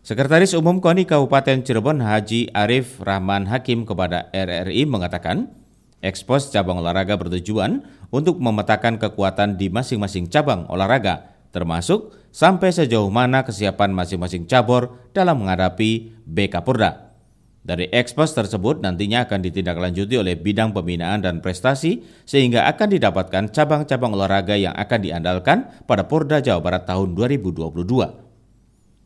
Sekretaris 0.00 0.56
Umum 0.56 0.80
KONI 0.80 1.04
Kabupaten 1.04 1.60
Cirebon 1.60 2.00
Haji 2.00 2.48
Arif 2.56 3.04
Rahman 3.04 3.44
Hakim 3.44 3.84
kepada 3.84 4.32
RRI 4.32 4.88
mengatakan, 4.88 5.52
ekspos 6.00 6.48
cabang 6.48 6.80
olahraga 6.80 7.20
bertujuan 7.20 7.84
untuk 8.08 8.40
memetakan 8.40 8.96
kekuatan 8.96 9.60
di 9.60 9.68
masing-masing 9.68 10.32
cabang 10.32 10.64
olahraga 10.72 11.28
termasuk 11.52 12.21
sampai 12.32 12.72
sejauh 12.72 13.12
mana 13.12 13.44
kesiapan 13.44 13.92
masing-masing 13.92 14.48
cabur 14.48 14.96
dalam 15.12 15.44
menghadapi 15.44 16.16
BK 16.24 16.64
Purda. 16.64 17.12
Dari 17.62 17.86
ekspos 17.94 18.34
tersebut 18.34 18.82
nantinya 18.82 19.22
akan 19.22 19.38
ditindaklanjuti 19.38 20.18
oleh 20.18 20.34
bidang 20.34 20.74
pembinaan 20.74 21.22
dan 21.22 21.38
prestasi 21.38 22.02
sehingga 22.26 22.66
akan 22.66 22.98
didapatkan 22.98 23.54
cabang-cabang 23.54 24.18
olahraga 24.18 24.58
yang 24.58 24.74
akan 24.74 24.98
diandalkan 24.98 25.70
pada 25.86 26.10
Porda 26.10 26.42
Jawa 26.42 26.58
Barat 26.58 26.90
tahun 26.90 27.14
2022. 27.14 27.70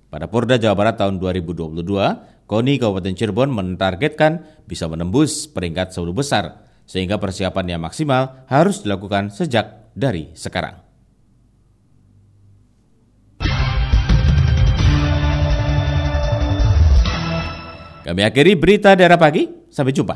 Pada 0.09 0.27
Porda 0.33 0.57
Jawa 0.57 0.73
Barat 0.73 0.97
tahun 0.97 1.21
2022, 1.21 2.49
KONI 2.49 2.75
Kabupaten 2.81 3.13
Cirebon 3.13 3.53
menargetkan 3.53 4.65
bisa 4.65 4.89
menembus 4.89 5.45
peringkat 5.53 5.93
10 5.93 6.17
besar 6.17 6.65
sehingga 6.89 7.21
persiapan 7.21 7.77
yang 7.77 7.83
maksimal 7.85 8.49
harus 8.49 8.81
dilakukan 8.81 9.29
sejak 9.29 9.93
dari 9.93 10.33
sekarang. 10.33 10.86
Kami 18.07 18.23
akhiri 18.23 18.55
berita 18.55 18.95
daerah 18.95 19.19
pagi. 19.19 19.51
Sampai 19.67 19.91
jumpa. 19.91 20.15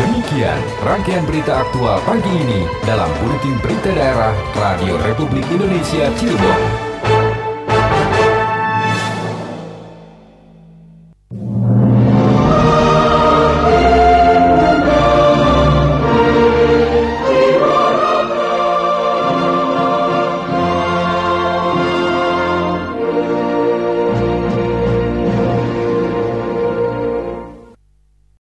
Demikian 0.00 0.60
rangkaian 0.80 1.28
berita 1.28 1.60
aktual 1.60 2.00
pagi 2.08 2.32
ini 2.32 2.64
dalam 2.88 3.12
Buletin 3.20 3.56
Berita 3.60 3.92
Daerah 3.92 4.32
Radio 4.56 4.96
Republik 5.04 5.44
Indonesia 5.52 6.08
Cirebon. 6.16 6.87